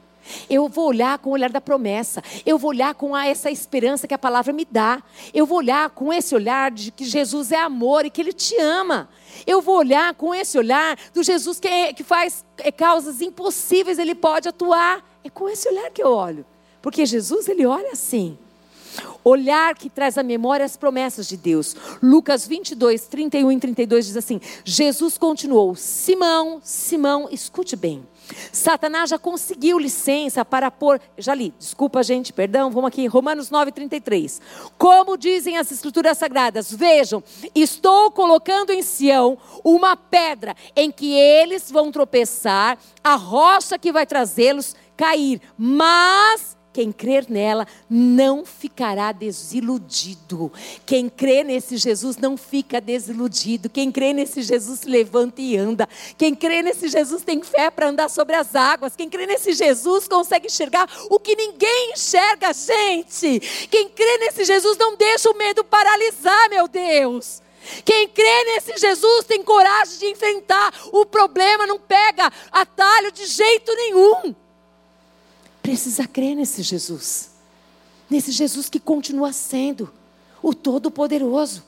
[0.50, 2.22] Eu vou olhar com o olhar da promessa.
[2.46, 5.02] Eu vou olhar com a, essa esperança que a palavra me dá.
[5.34, 8.56] Eu vou olhar com esse olhar de que Jesus é amor e que Ele te
[8.60, 9.10] ama.
[9.48, 13.98] Eu vou olhar com esse olhar do Jesus que, é, que faz é, causas impossíveis,
[13.98, 15.04] Ele pode atuar.
[15.24, 16.46] É com esse olhar que eu olho.
[16.82, 18.38] Porque Jesus, Ele olha assim.
[19.24, 21.76] Olhar que traz à memória as promessas de Deus.
[22.02, 28.06] Lucas 22, 31 e 32 diz assim: Jesus continuou: Simão, Simão, escute bem.
[28.52, 31.02] Satanás já conseguiu licença para pôr.
[31.18, 33.08] Já li, desculpa, gente, perdão, vamos aqui.
[33.08, 34.42] Romanos 9, 33.
[34.78, 37.24] Como dizem as Escrituras Sagradas: Vejam,
[37.54, 44.06] estou colocando em Sião uma pedra em que eles vão tropeçar, a rocha que vai
[44.06, 45.42] trazê-los cair.
[45.58, 50.52] Mas quem crer nela não ficará desiludido.
[50.86, 53.70] Quem crê nesse Jesus não fica desiludido.
[53.70, 55.90] Quem crê nesse Jesus se levanta e anda.
[56.16, 58.96] Quem crê nesse Jesus tem fé para andar sobre as águas.
[58.96, 63.40] Quem crê nesse Jesus consegue enxergar o que ninguém enxerga, gente.
[63.72, 67.42] Quem crê nesse Jesus não deixa o medo paralisar, meu Deus.
[67.84, 73.74] Quem crê nesse Jesus tem coragem de enfrentar o problema, não pega atalho de jeito
[73.76, 74.36] nenhum
[75.70, 77.30] precisa crer nesse Jesus.
[78.10, 79.94] Nesse Jesus que continua sendo
[80.42, 81.64] o Todo-Poderoso.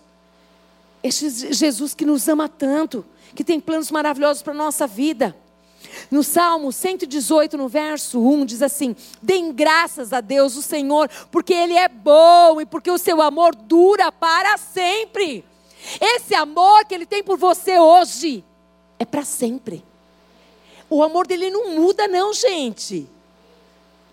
[1.04, 5.36] Esse Jesus que nos ama tanto, que tem planos maravilhosos para a nossa vida.
[6.10, 11.54] No Salmo 118, no verso 1, diz assim: Deem graças a Deus, o Senhor, porque
[11.54, 15.45] Ele é bom e porque o seu amor dura para sempre.
[15.99, 18.43] Esse amor que Ele tem por você hoje
[18.97, 19.86] é para sempre.
[20.89, 23.08] O amor dele não muda, não, gente.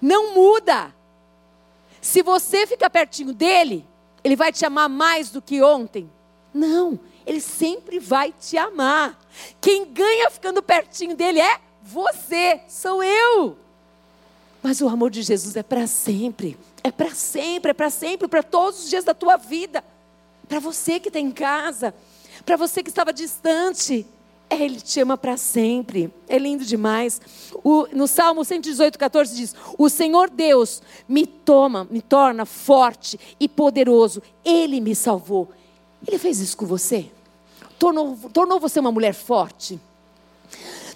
[0.00, 0.94] Não muda.
[2.00, 3.84] Se você ficar pertinho dele,
[4.22, 6.10] ele vai te amar mais do que ontem?
[6.52, 9.18] Não, ele sempre vai te amar.
[9.60, 13.56] Quem ganha ficando pertinho dele é você, sou eu.
[14.62, 16.58] Mas o amor de Jesus é para sempre.
[16.82, 19.84] É para sempre, é para sempre, para todos os dias da tua vida.
[20.48, 21.94] Para você que está em casa,
[22.44, 24.06] para você que estava distante,
[24.56, 26.12] ele te ama para sempre.
[26.28, 27.20] É lindo demais.
[27.62, 33.48] O, no Salmo 118, 14 diz: O Senhor Deus me toma, me torna forte e
[33.48, 34.22] poderoso.
[34.44, 35.50] Ele me salvou.
[36.06, 37.10] Ele fez isso com você?
[37.78, 39.80] Tornou, tornou você uma mulher forte?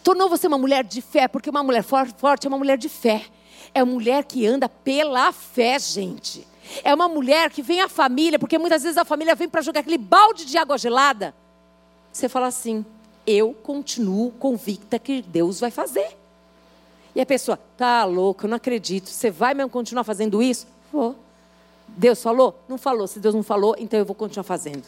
[0.02, 1.28] Tornou você uma mulher de fé?
[1.28, 3.24] Porque uma mulher forte é uma mulher de fé.
[3.74, 6.46] É uma mulher que anda pela fé, gente.
[6.82, 9.80] É uma mulher que vem a família, porque muitas vezes a família vem para jogar
[9.80, 11.34] aquele balde de água gelada.
[12.12, 12.84] Você fala assim:
[13.26, 16.16] eu continuo convicta que Deus vai fazer.
[17.14, 19.08] E a pessoa, tá louca, eu não acredito.
[19.08, 20.66] Você vai mesmo continuar fazendo isso?
[20.92, 21.14] Vou.
[21.88, 22.58] Deus falou?
[22.68, 23.06] Não falou.
[23.06, 24.84] Se Deus não falou, então eu vou continuar fazendo.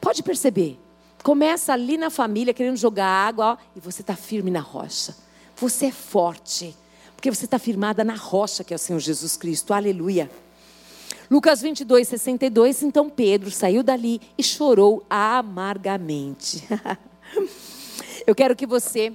[0.00, 0.78] Pode perceber.
[1.22, 5.16] Começa ali na família querendo jogar água, ó, e você está firme na rocha.
[5.56, 6.76] Você é forte,
[7.16, 9.72] porque você está firmada na rocha que é o Senhor Jesus Cristo.
[9.72, 10.30] Aleluia.
[11.30, 12.82] Lucas 22, 62.
[12.82, 16.66] Então Pedro saiu dali e chorou amargamente.
[18.26, 19.12] Eu quero que você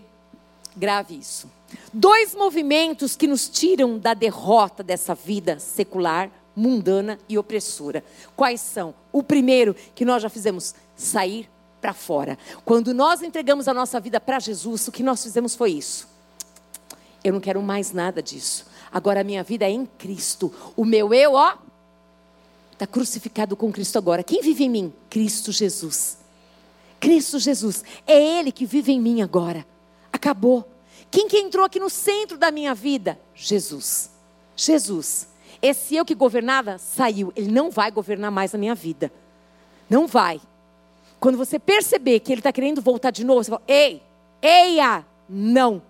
[0.75, 1.49] grave isso.
[1.93, 8.03] Dois movimentos que nos tiram da derrota dessa vida secular, mundana e opressora.
[8.35, 8.93] Quais são?
[9.11, 11.49] O primeiro que nós já fizemos, sair
[11.79, 12.37] para fora.
[12.65, 16.07] Quando nós entregamos a nossa vida para Jesus, o que nós fizemos foi isso.
[17.23, 18.65] Eu não quero mais nada disso.
[18.91, 20.53] Agora a minha vida é em Cristo.
[20.75, 21.57] O meu eu, ó,
[22.79, 24.23] está crucificado com Cristo agora.
[24.23, 24.93] Quem vive em mim?
[25.09, 26.17] Cristo Jesus.
[26.97, 27.83] Cristo Jesus.
[28.07, 29.67] É Ele que vive em mim agora.
[30.13, 30.65] Acabou.
[31.11, 33.19] Quem que entrou aqui no centro da minha vida?
[33.35, 34.09] Jesus.
[34.55, 35.27] Jesus.
[35.61, 37.33] Esse eu que governava saiu.
[37.35, 39.11] Ele não vai governar mais a minha vida.
[39.89, 40.39] Não vai.
[41.19, 44.01] Quando você perceber que ele está querendo voltar de novo, você fala: Ei,
[44.41, 45.81] eia, não.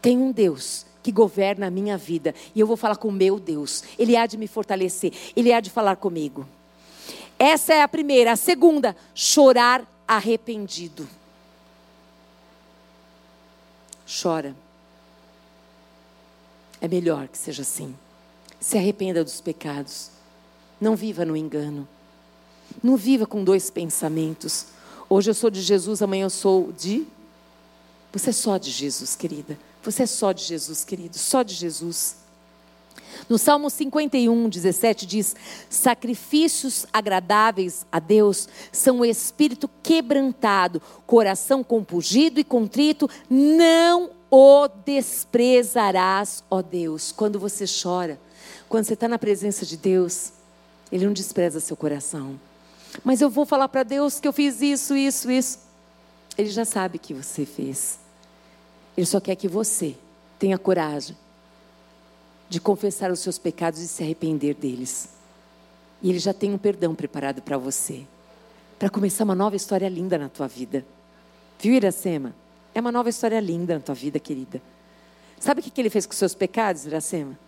[0.00, 2.34] Tem um Deus que governa a minha vida.
[2.54, 3.82] E eu vou falar com o meu Deus.
[3.98, 5.12] Ele há de me fortalecer.
[5.34, 6.46] Ele há de falar comigo.
[7.38, 8.32] Essa é a primeira.
[8.32, 11.08] A segunda, chorar arrependido.
[14.22, 14.54] Chora.
[16.80, 17.94] É melhor que seja assim.
[18.60, 20.10] Se arrependa dos pecados.
[20.80, 21.88] Não viva no engano.
[22.82, 24.66] Não viva com dois pensamentos.
[25.08, 27.06] Hoje eu sou de Jesus, amanhã eu sou de.
[28.12, 29.58] Você é só de Jesus, querida.
[29.82, 31.18] Você é só de Jesus, querido.
[31.18, 32.16] Só de Jesus.
[33.28, 35.36] No Salmo 51, 17 diz:
[35.68, 46.42] Sacrifícios agradáveis a Deus são o espírito quebrantado, coração compungido e contrito, não o desprezarás,
[46.50, 47.12] ó Deus.
[47.12, 48.18] Quando você chora,
[48.68, 50.32] quando você está na presença de Deus,
[50.90, 52.40] Ele não despreza seu coração.
[53.04, 55.58] Mas eu vou falar para Deus que eu fiz isso, isso, isso.
[56.36, 58.01] Ele já sabe que você fez.
[58.96, 59.96] Ele só quer que você
[60.38, 61.16] tenha coragem
[62.48, 65.08] de confessar os seus pecados e se arrepender deles.
[66.02, 68.02] E Ele já tem um perdão preparado para você.
[68.78, 70.84] Para começar uma nova história linda na tua vida.
[71.58, 72.34] Viu, Iracema?
[72.74, 74.60] É uma nova história linda na tua vida, querida.
[75.38, 77.38] Sabe o que ele fez com os seus pecados, Iracema?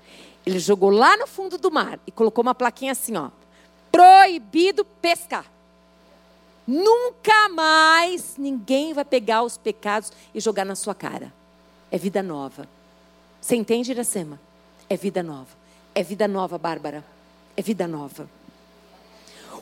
[0.46, 3.30] Ele jogou lá no fundo do mar e colocou uma plaquinha assim, ó
[3.94, 5.46] proibido pescar.
[6.66, 11.32] Nunca mais ninguém vai pegar os pecados e jogar na sua cara.
[11.90, 12.68] É vida nova.
[13.40, 14.40] Você entende, Iracema?
[14.88, 15.48] É vida nova.
[15.94, 17.04] É vida nova, Bárbara.
[17.56, 18.28] É vida nova.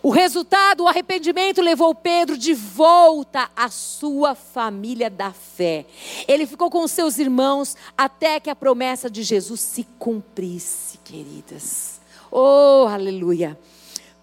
[0.02, 5.86] O resultado, o arrependimento levou Pedro de volta à sua família da fé.
[6.26, 12.00] Ele ficou com seus irmãos até que a promessa de Jesus se cumprisse, queridas.
[12.30, 13.58] Oh, aleluia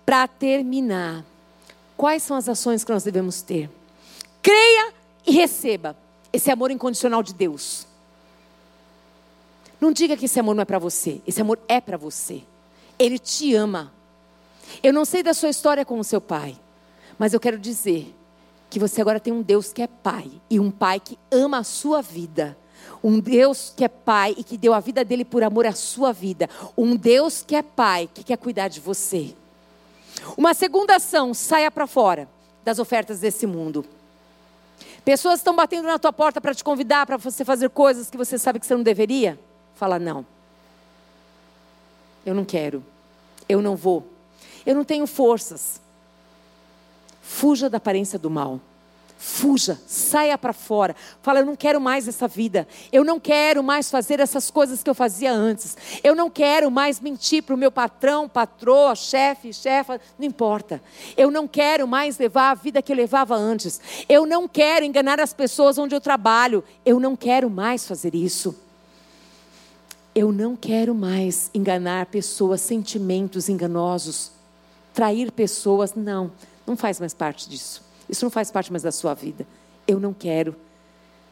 [0.10, 1.24] para terminar,
[2.00, 3.70] quais são as ações que nós devemos ter?
[4.42, 4.94] Creia
[5.28, 5.98] e receba
[6.32, 7.86] esse amor incondicional de Deus.
[9.82, 12.42] Não diga que esse amor não é para você, esse amor é para você.
[12.98, 13.92] Ele te ama.
[14.82, 16.56] Eu não sei da sua história com o seu pai,
[17.18, 18.16] mas eu quero dizer
[18.70, 21.64] que você agora tem um Deus que é pai e um pai que ama a
[21.66, 22.58] sua vida.
[23.04, 26.14] Um Deus que é pai e que deu a vida dele por amor à sua
[26.14, 26.50] vida.
[26.78, 29.36] Um Deus que é pai que quer cuidar de você.
[30.38, 32.28] Uma segunda ação, saia para fora
[32.64, 33.86] das ofertas desse mundo.
[35.04, 38.38] Pessoas estão batendo na tua porta para te convidar para você fazer coisas que você
[38.38, 39.40] sabe que você não deveria.
[39.76, 40.26] Fala não.
[42.26, 42.84] Eu não quero.
[43.48, 44.06] Eu não vou.
[44.66, 45.82] Eu não tenho forças.
[47.22, 48.60] Fuja da aparência do mal.
[49.22, 50.96] Fuja, saia para fora.
[51.22, 52.66] Fala, eu não quero mais essa vida.
[52.90, 55.76] Eu não quero mais fazer essas coisas que eu fazia antes.
[56.02, 60.82] Eu não quero mais mentir para o meu patrão, patroa, chefe, chefa, não importa.
[61.18, 63.82] Eu não quero mais levar a vida que eu levava antes.
[64.08, 66.64] Eu não quero enganar as pessoas onde eu trabalho.
[66.86, 68.56] Eu não quero mais fazer isso.
[70.16, 74.32] Eu não quero mais enganar pessoas, sentimentos enganosos,
[74.94, 75.94] trair pessoas.
[75.94, 76.32] Não,
[76.66, 77.89] não faz mais parte disso.
[78.10, 79.46] Isso não faz parte mais da sua vida.
[79.88, 80.56] Eu não quero.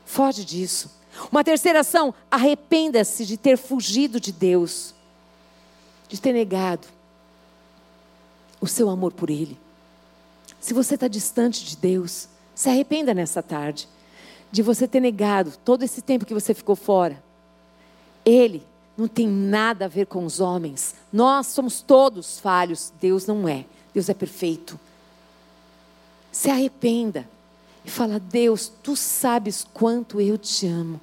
[0.05, 0.91] Foge disso.
[1.31, 4.93] Uma terceira ação, arrependa-se de ter fugido de Deus,
[6.07, 6.87] de ter negado
[8.61, 9.57] o seu amor por Ele.
[10.59, 13.87] Se você está distante de Deus, se arrependa nessa tarde
[14.51, 17.21] de você ter negado todo esse tempo que você ficou fora.
[18.23, 18.63] Ele
[18.95, 20.95] não tem nada a ver com os homens.
[21.11, 22.91] Nós somos todos falhos.
[22.99, 23.65] Deus não é.
[23.93, 24.79] Deus é perfeito
[26.37, 27.27] se arrependa
[27.83, 31.01] e fala: Deus, tu sabes quanto eu te amo.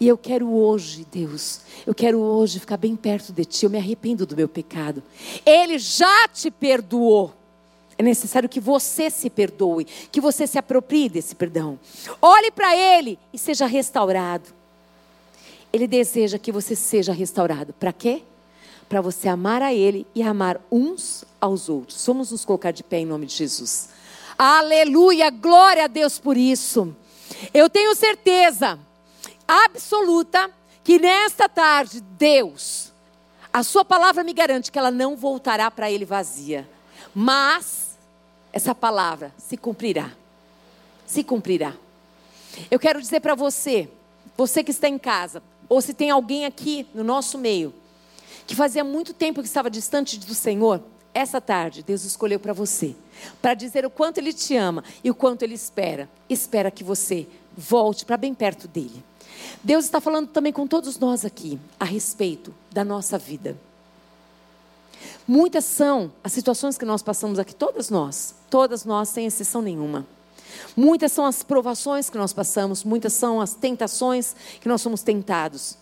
[0.00, 3.64] E eu quero hoje, Deus, eu quero hoje ficar bem perto de ti.
[3.64, 5.02] Eu me arrependo do meu pecado.
[5.44, 7.32] Ele já te perdoou.
[7.98, 11.78] É necessário que você se perdoe, que você se aproprie desse perdão.
[12.20, 14.48] Olhe para Ele e seja restaurado.
[15.72, 17.72] Ele deseja que você seja restaurado.
[17.74, 18.22] Para quê?
[18.92, 22.04] para você amar a Ele e amar uns aos outros.
[22.06, 23.88] Vamos nos colocar de pé em nome de Jesus.
[24.44, 26.96] Aleluia, glória a Deus por isso.
[27.54, 28.76] Eu tenho certeza
[29.46, 30.50] absoluta
[30.82, 32.92] que nesta tarde, Deus,
[33.52, 36.68] a Sua palavra me garante que ela não voltará para Ele vazia,
[37.14, 37.96] mas
[38.52, 40.10] essa palavra se cumprirá.
[41.06, 41.74] Se cumprirá.
[42.68, 43.88] Eu quero dizer para você,
[44.36, 47.72] você que está em casa, ou se tem alguém aqui no nosso meio,
[48.44, 50.82] que fazia muito tempo que estava distante do Senhor,
[51.14, 52.96] essa tarde Deus escolheu para você,
[53.40, 56.08] para dizer o quanto Ele te ama e o quanto Ele espera.
[56.28, 59.02] Espera que você volte para bem perto dele.
[59.62, 63.56] Deus está falando também com todos nós aqui a respeito da nossa vida.
[65.26, 70.06] Muitas são as situações que nós passamos aqui, todas nós, todas nós, sem exceção nenhuma.
[70.76, 75.76] Muitas são as provações que nós passamos, muitas são as tentações que nós somos tentados.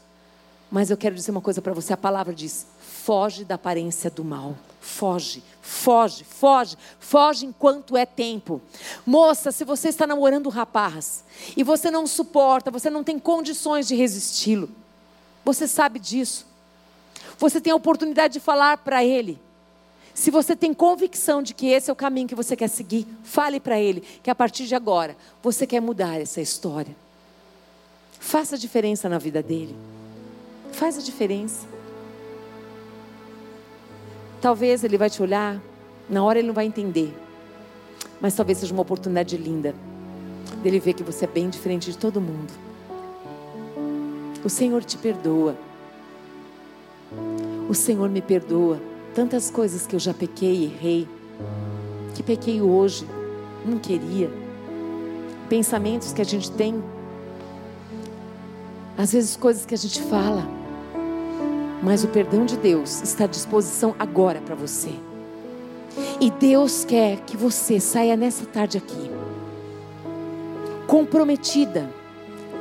[0.70, 4.24] Mas eu quero dizer uma coisa para você: a palavra diz: foge da aparência do
[4.24, 4.56] mal.
[4.80, 8.62] Foge, foge, foge, foge enquanto é tempo.
[9.04, 11.22] Moça, se você está namorando rapaz
[11.56, 14.70] e você não suporta, você não tem condições de resisti-lo,
[15.44, 16.46] você sabe disso.
[17.38, 19.38] Você tem a oportunidade de falar para ele.
[20.14, 23.60] Se você tem convicção de que esse é o caminho que você quer seguir, fale
[23.60, 26.94] para ele que a partir de agora você quer mudar essa história.
[28.18, 29.74] Faça a diferença na vida dele.
[30.72, 31.66] Faz a diferença.
[34.40, 35.60] Talvez ele vai te olhar,
[36.08, 37.14] na hora ele não vai entender.
[38.20, 39.74] Mas talvez seja uma oportunidade linda
[40.62, 42.52] dele ver que você é bem diferente de todo mundo.
[44.44, 45.56] O Senhor te perdoa.
[47.68, 48.80] O Senhor me perdoa.
[49.14, 51.08] Tantas coisas que eu já pequei errei.
[52.14, 53.06] Que pequei hoje.
[53.66, 54.30] Não queria.
[55.48, 56.82] Pensamentos que a gente tem.
[58.96, 60.59] Às vezes coisas que a gente fala
[61.82, 64.92] mas o perdão de Deus está à disposição agora para você.
[66.20, 69.10] E Deus quer que você saia nessa tarde aqui,
[70.86, 71.88] comprometida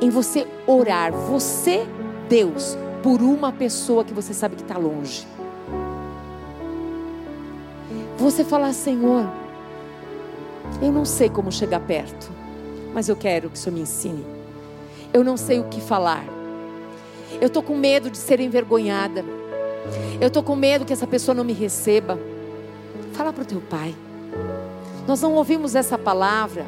[0.00, 1.86] em você orar, você,
[2.28, 5.26] Deus, por uma pessoa que você sabe que está longe.
[8.16, 9.30] Você falar, Senhor,
[10.82, 12.30] eu não sei como chegar perto,
[12.92, 14.24] mas eu quero que o Senhor me ensine.
[15.12, 16.24] Eu não sei o que falar
[17.40, 19.24] eu estou com medo de ser envergonhada.
[20.20, 22.18] Eu estou com medo que essa pessoa não me receba.
[23.14, 23.94] Fala para o teu pai.
[25.06, 26.66] Nós não ouvimos essa palavra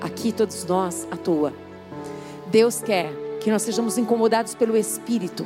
[0.00, 1.52] aqui, todos nós, à toa.
[2.46, 5.44] Deus quer que nós sejamos incomodados pelo Espírito,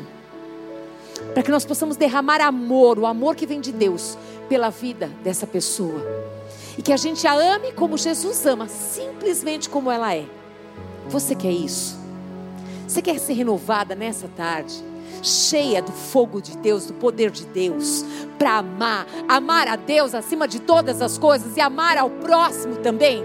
[1.34, 4.16] para que nós possamos derramar amor, o amor que vem de Deus,
[4.48, 6.00] pela vida dessa pessoa,
[6.76, 10.24] e que a gente a ame como Jesus ama, simplesmente como ela é.
[11.08, 11.98] Você quer isso?
[12.88, 14.74] Você quer ser renovada nessa tarde?
[15.22, 18.02] Cheia do fogo de Deus, do poder de Deus,
[18.38, 23.22] para amar, amar a Deus acima de todas as coisas e amar ao próximo também.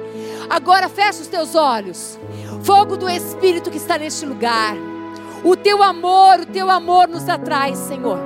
[0.50, 2.20] Agora fecha os teus olhos.
[2.62, 4.76] Fogo do Espírito que está neste lugar.
[5.46, 8.20] O teu amor, o teu amor nos atrai, Senhor.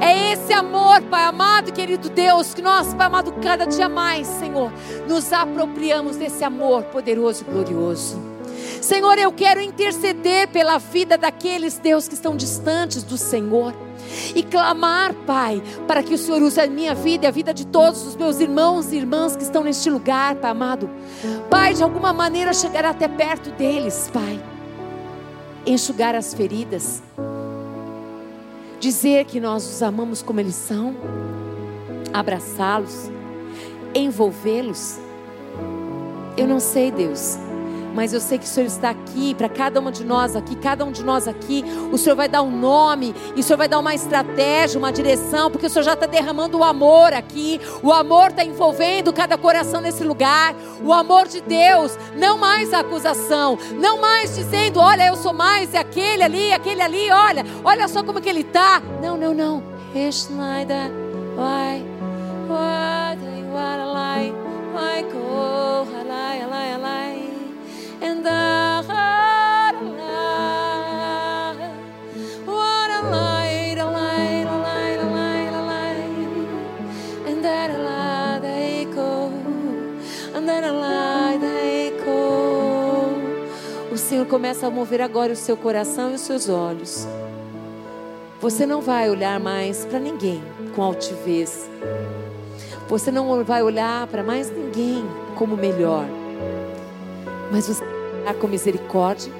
[0.00, 4.26] É esse amor, Pai amado e querido Deus, que nós, Pai amado, cada dia mais,
[4.26, 4.72] Senhor,
[5.08, 8.29] nos apropriamos desse amor poderoso e glorioso.
[8.80, 13.74] Senhor, eu quero interceder pela vida daqueles, Deus, que estão distantes do Senhor.
[14.34, 17.66] E clamar, Pai, para que o Senhor use a minha vida e a vida de
[17.66, 20.90] todos os meus irmãos e irmãs que estão neste lugar, Pai amado.
[21.50, 24.40] Pai, de alguma maneira chegar até perto deles, Pai.
[25.66, 27.02] Enxugar as feridas.
[28.80, 30.96] Dizer que nós os amamos como eles são.
[32.12, 33.10] Abraçá-los.
[33.94, 34.98] Envolvê-los.
[36.36, 37.38] Eu não sei, Deus
[37.94, 40.84] mas eu sei que o Senhor está aqui para cada uma de nós aqui, cada
[40.84, 41.64] um de nós aqui.
[41.92, 45.50] O Senhor vai dar um nome, e o Senhor vai dar uma estratégia, uma direção,
[45.50, 47.60] porque o Senhor já está derramando o amor aqui.
[47.82, 50.54] O amor está envolvendo cada coração nesse lugar.
[50.84, 55.74] O amor de Deus, não mais a acusação, não mais dizendo, olha, eu sou mais,
[55.74, 58.80] é aquele ali, aquele ali, olha, olha só como que ele está.
[59.02, 59.62] Não, não, não.
[59.92, 60.90] Schneider,
[61.36, 61.82] why,
[62.48, 63.16] why,
[63.52, 64.32] why,
[64.72, 67.09] why, go, alai, alai, alai
[68.02, 68.90] and alive.
[72.46, 76.06] What a light, light, a light, a light, a light.
[77.26, 77.32] A
[80.40, 81.10] light a light.
[83.92, 87.06] O Senhor começa a mover agora o seu coração e os seus olhos.
[88.40, 90.42] Você não vai olhar mais para ninguém
[90.74, 91.68] com altivez.
[92.88, 95.04] Você não vai olhar para mais ninguém
[95.36, 96.19] como melhor.
[97.50, 97.84] Mas você
[98.38, 99.32] com misericórdia,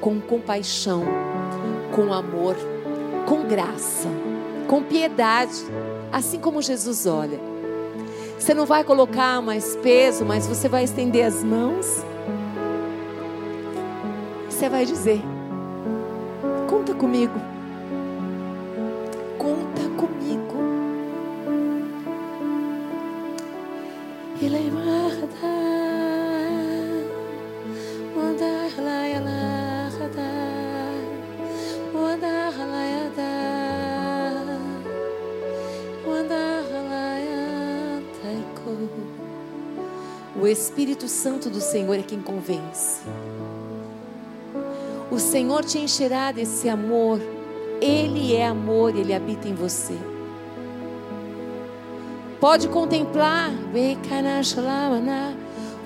[0.00, 1.04] com compaixão,
[1.94, 2.56] com amor,
[3.26, 4.08] com graça,
[4.66, 5.64] com piedade,
[6.12, 7.40] assim como Jesus olha.
[8.38, 12.04] Você não vai colocar mais peso, mas você vai estender as mãos.
[14.48, 15.20] Você vai dizer:
[16.68, 17.57] Conta comigo.
[40.48, 43.02] O Espírito Santo do Senhor é quem convence.
[45.10, 47.20] O Senhor te encherá desse amor.
[47.82, 49.92] Ele é amor, ele habita em você.
[52.40, 53.52] Pode contemplar,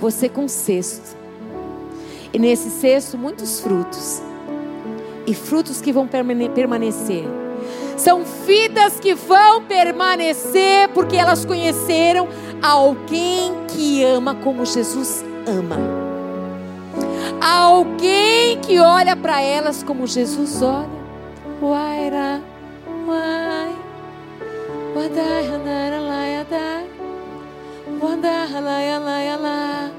[0.00, 1.16] você com cesto.
[2.32, 4.22] E nesse cesto, muitos frutos.
[5.26, 7.24] E frutos que vão permanecer.
[7.96, 12.28] São vidas que vão permanecer porque elas conheceram
[12.62, 15.76] alguém que ama como Jesus ama.
[17.40, 20.86] Alguém que olha para elas como Jesus olha.
[21.60, 22.10] Wai,
[24.94, 25.50] wadai,
[28.00, 29.92] wandaralaialaialai.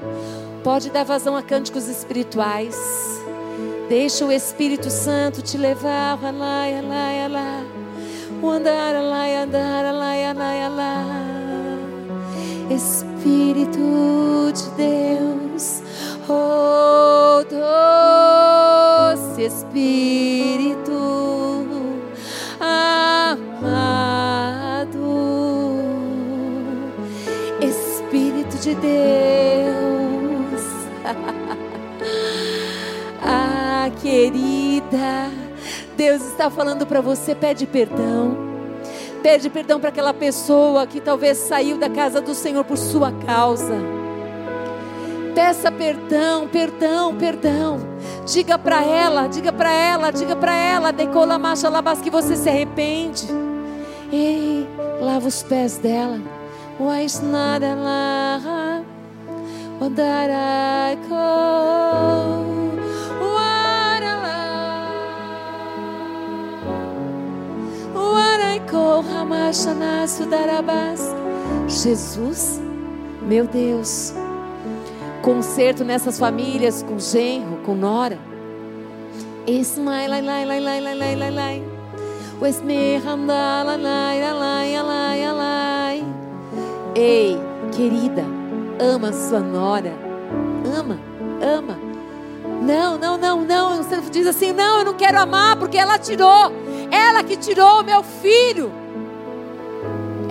[0.62, 2.76] Pode dar vazão a cânticos espirituais.
[3.88, 6.18] Deixa o Espírito Santo te levar.
[12.70, 15.82] Espírito de Deus,
[16.28, 20.92] oh doce Espírito
[22.58, 23.38] amado,
[27.60, 30.62] Espírito de Deus,
[33.22, 35.30] ah querida,
[35.96, 38.43] Deus está falando para você, pede perdão.
[39.24, 43.74] Pede perdão para aquela pessoa que talvez saiu da casa do Senhor por sua causa.
[45.34, 47.78] Peça perdão, perdão, perdão.
[48.26, 52.50] Diga para ela, diga para ela, diga para ela, decola marcha labas que você se
[52.50, 53.26] arrepende.
[54.12, 54.68] Ei,
[55.00, 56.20] lava os pés dela.
[56.78, 58.82] Wais nada lá.
[59.80, 61.14] Odaraiko.
[71.68, 72.60] Jesus,
[73.22, 74.14] meu Deus,
[75.22, 78.18] conserto nessas famílias com genro, com nora.
[79.46, 81.94] Ismael, lai, lai, lai, lai, lai, lai, lai, lai.
[86.94, 87.38] Ei,
[87.72, 88.24] querida,
[88.78, 89.92] ama sua nora.
[90.78, 90.98] Ama,
[91.42, 91.78] ama.
[92.62, 93.76] Não, não, não, não.
[93.82, 96.52] Você diz assim: não, eu não quero amar porque ela tirou.
[96.94, 98.70] Ela que tirou meu filho.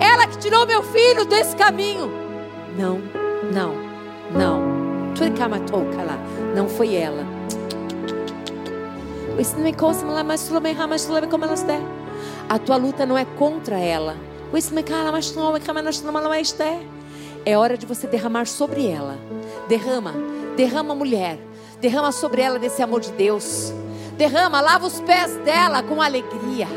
[0.00, 2.10] Ela que tirou meu filho desse caminho.
[2.78, 2.98] Não,
[3.52, 3.74] não,
[4.32, 5.12] não.
[6.56, 7.26] Não foi ela.
[12.48, 14.16] A tua luta não é contra ela.
[17.44, 19.18] É hora de você derramar sobre ela.
[19.68, 20.14] Derrama,
[20.56, 21.38] derrama mulher.
[21.78, 23.74] Derrama sobre ela desse amor de Deus.
[24.16, 26.68] Derrama, lava os pés dela com alegria.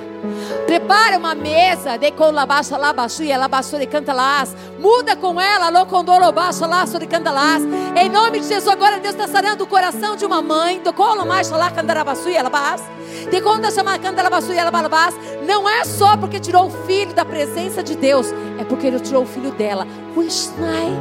[0.66, 4.56] Prepara uma mesa, de com labaça, labaçuia, labaçura e canta las.
[4.80, 7.64] Muda com ela, locondolo baixa, laço de canta las.
[7.96, 10.80] Em nome de Jesus, agora Deus está sarando o coração de uma mãe.
[10.80, 12.82] Tocou mais lá, candarabaçuia, labas.
[13.30, 15.14] De conta chamar candarabaçuia, labalabas.
[15.46, 18.28] Não é só porque tirou o filho da presença de Deus,
[18.60, 19.88] é porque ele tirou o filho dela.
[20.16, 20.92] Wishnai,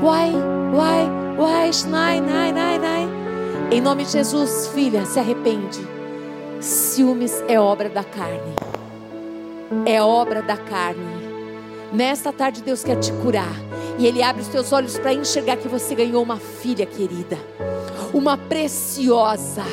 [0.00, 0.32] why,
[0.72, 3.25] why, why, shnai, nai, nai, nai.
[3.68, 5.80] Em nome de Jesus, filha, se arrepende.
[6.60, 8.54] Ciúmes é obra da carne.
[9.84, 11.26] É obra da carne.
[11.92, 13.52] Nesta tarde, Deus quer te curar.
[13.98, 17.38] E Ele abre os teus olhos para enxergar que você ganhou uma filha querida,
[18.14, 19.64] uma preciosa,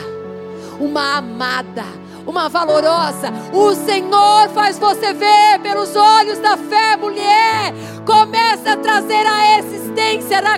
[0.80, 1.86] uma amada,
[2.26, 3.32] uma valorosa.
[3.54, 7.74] O Senhor faz você ver pelos olhos da fé, mulher.
[8.08, 10.58] Começa a trazer a existência na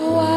[0.00, 0.28] Oh.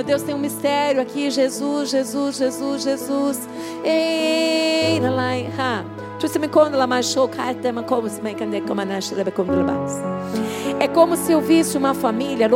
[0.00, 1.30] Meu Deus, tem um mistério aqui.
[1.30, 3.46] Jesus, Jesus, Jesus, Jesus.
[3.84, 5.50] Ei, lie.
[10.78, 12.48] É como se eu visse uma família,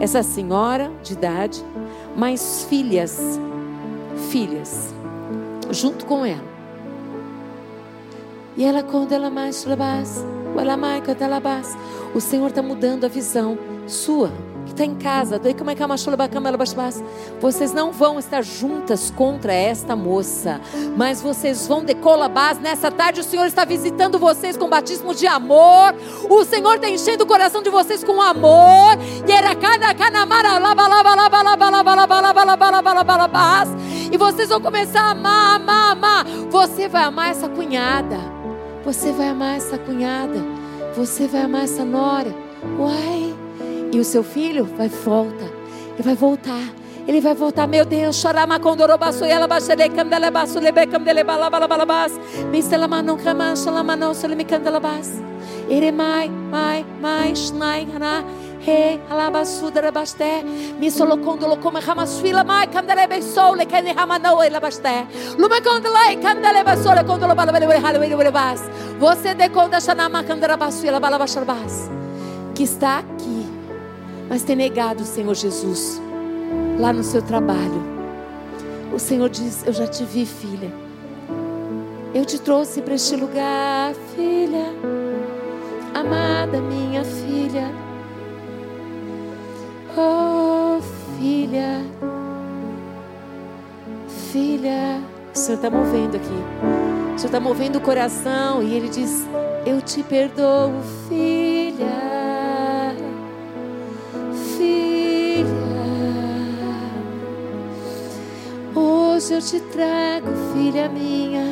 [0.00, 1.64] essa senhora de idade,
[2.16, 3.18] mais filhas,
[4.30, 4.94] filhas,
[5.70, 6.48] junto com ela.
[8.56, 9.64] E ela quando ela mais
[12.14, 13.56] O Senhor está mudando a visão
[13.86, 14.32] sua
[14.78, 15.40] está em casa.
[17.40, 20.60] Vocês não vão estar juntas contra esta moça,
[20.96, 22.58] mas vocês vão decolabás.
[22.58, 25.94] Nessa tarde, o Senhor está visitando vocês com batismo de amor.
[26.30, 28.96] O Senhor está enchendo o coração de vocês com amor.
[34.10, 36.26] E vocês vão começar a amar, amar, amar.
[36.50, 38.16] Você vai amar essa cunhada.
[38.84, 40.42] Você vai amar essa cunhada.
[40.96, 42.34] Você vai amar essa nora.
[42.78, 43.37] Uai.
[43.92, 45.44] E o seu filho vai volta.
[45.94, 46.78] Ele vai voltar.
[47.08, 52.12] Ele vai voltar, meu Deus, chorama condorobaço e ela baixele candelebaço lebe candelebala balabalabas.
[52.50, 55.08] Mistela manon caman shalama non solemi candelabas.
[55.70, 58.22] Ere mai mai mai shnai hana
[58.60, 60.44] he alabasudra basté.
[60.78, 65.06] Misolo condolo come hamasuila mai candelebe sole que ne hamano ela basté.
[65.38, 68.60] Lume candelai candeleba sole condolo balabele halwele balabas.
[69.00, 71.88] Você de conta, shanama macandera basu, ela balabasharbas.
[72.54, 73.37] Que está aqui
[74.28, 76.00] mas tem negado o Senhor Jesus
[76.78, 77.82] lá no seu trabalho.
[78.92, 80.72] O Senhor diz: Eu já te vi, filha.
[82.14, 84.72] Eu te trouxe para este lugar, filha.
[85.94, 87.70] Amada minha filha.
[89.96, 90.80] Oh,
[91.18, 91.84] filha.
[94.32, 95.02] Filha.
[95.34, 96.26] O Senhor está movendo aqui.
[97.14, 99.26] O Senhor está movendo o coração e Ele diz:
[99.66, 100.72] Eu te perdoo,
[101.08, 102.17] filha.
[109.18, 111.42] Hoje eu te trago, filha minha,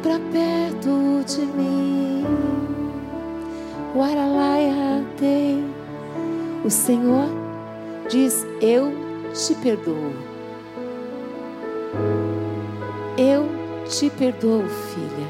[0.00, 2.24] para perto de mim.
[3.92, 5.68] Waralaia tem.
[6.64, 7.26] O Senhor
[8.08, 8.92] diz: Eu
[9.34, 10.12] te perdoo.
[13.18, 13.48] Eu
[13.88, 14.62] te perdoo,
[14.94, 15.26] filha.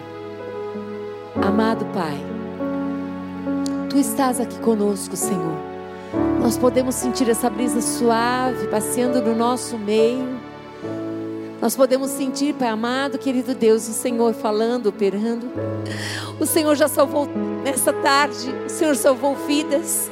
[1.42, 2.22] Amado Pai,
[3.88, 5.56] Tu estás aqui conosco, Senhor.
[6.38, 10.37] Nós podemos sentir essa brisa suave passeando no nosso meio.
[11.60, 15.50] Nós podemos sentir, Pai amado, querido Deus, o Senhor falando, operando.
[16.38, 17.26] O Senhor já salvou
[17.64, 20.08] nessa tarde, o Senhor salvou vidas.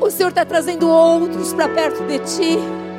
[0.00, 2.83] O Senhor está trazendo outros para perto de ti.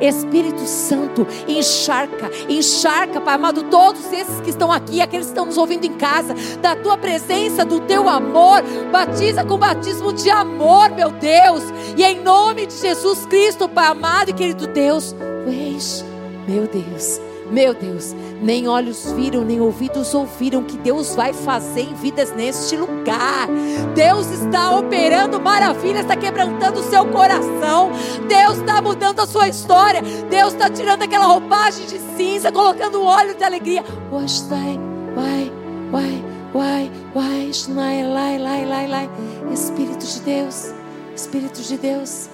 [0.00, 5.56] Espírito Santo, encharca, encharca, Pai amado, todos esses que estão aqui, aqueles que estão nos
[5.56, 11.10] ouvindo em casa, da tua presença, do teu amor, batiza com batismo de amor, meu
[11.10, 11.62] Deus,
[11.96, 15.14] e em nome de Jesus Cristo, Pai amado e querido Deus,
[15.46, 16.04] eis,
[16.46, 17.20] meu Deus,
[17.50, 22.76] meu Deus, nem olhos viram, nem ouvidos ouviram que Deus vai fazer em vidas neste
[22.76, 23.48] lugar.
[23.94, 27.90] Deus está operando maravilhas, está quebrantando o seu coração.
[28.28, 30.02] Deus está mudando a sua história.
[30.28, 33.84] Deus está tirando aquela roupagem de cinza, colocando um óleo de alegria.
[34.10, 34.80] Vai,
[35.14, 35.52] vai,
[35.90, 39.10] vai, vai, vai, lai, lai, lai, lai.
[39.52, 40.72] Espírito de Deus,
[41.14, 42.28] Espírito de Deus,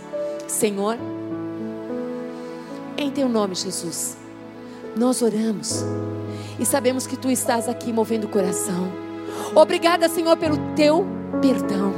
[0.48, 0.97] Senhor,
[2.97, 4.22] em Teu nome, Jesus
[4.97, 5.85] nós oramos
[6.59, 8.93] e sabemos que tu estás aqui movendo o coração.
[9.55, 11.06] Obrigada, Senhor, pelo teu
[11.40, 11.93] perdão.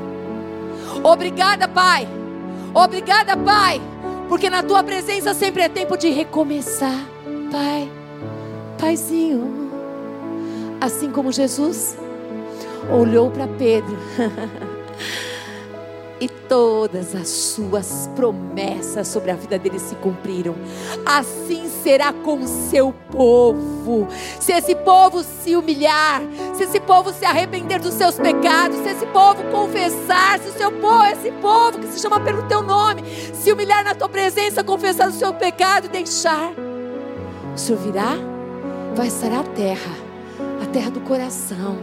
[1.02, 2.08] Obrigada, Pai.
[2.72, 3.80] Obrigada, Pai,
[4.28, 7.06] porque na tua presença sempre é tempo de recomeçar,
[7.50, 7.90] Pai.
[8.78, 9.70] Paizinho,
[10.80, 11.96] assim como Jesus
[12.90, 13.96] olhou para Pedro.
[16.24, 20.54] e todas as suas promessas sobre a vida dele se cumpriram.
[21.04, 24.08] Assim será com o seu povo.
[24.40, 26.22] Se esse povo se humilhar,
[26.54, 30.72] se esse povo se arrepender dos seus pecados, se esse povo confessar, se o seu
[30.72, 35.08] povo, esse povo que se chama pelo teu nome, se humilhar na tua presença, confessar
[35.08, 36.52] o seu pecado e deixar,
[37.54, 38.16] o Senhor virá,
[38.94, 39.92] vai sarar a terra,
[40.62, 41.76] a terra do coração.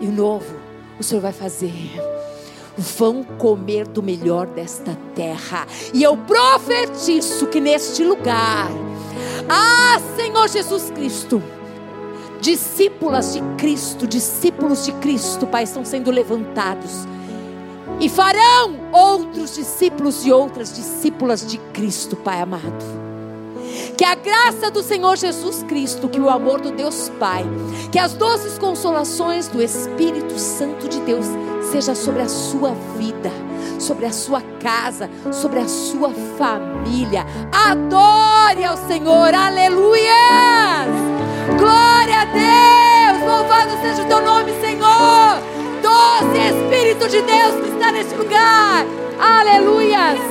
[0.00, 0.68] E o novo
[0.98, 1.72] o Senhor vai fazer
[2.78, 5.66] vão comer do melhor desta terra.
[5.92, 8.70] E eu profetizo que neste lugar,
[9.48, 11.42] ah, Senhor Jesus Cristo,
[12.40, 17.06] discípulas de Cristo, discípulos de Cristo, Pai, estão sendo levantados.
[18.00, 23.08] E farão outros discípulos e outras discípulas de Cristo, Pai amado.
[23.96, 27.44] Que a graça do Senhor Jesus Cristo, que o amor do Deus Pai,
[27.90, 31.26] que as doces consolações do Espírito Santo de Deus
[31.70, 33.30] seja sobre a sua vida,
[33.78, 37.26] sobre a sua casa, sobre a sua família.
[37.52, 40.86] Adore ao Senhor, aleluia!
[41.58, 45.38] Glória a Deus, louvado seja o teu nome, Senhor.
[45.82, 48.86] Doce Espírito de Deus que está neste lugar,
[49.20, 50.28] aleluia!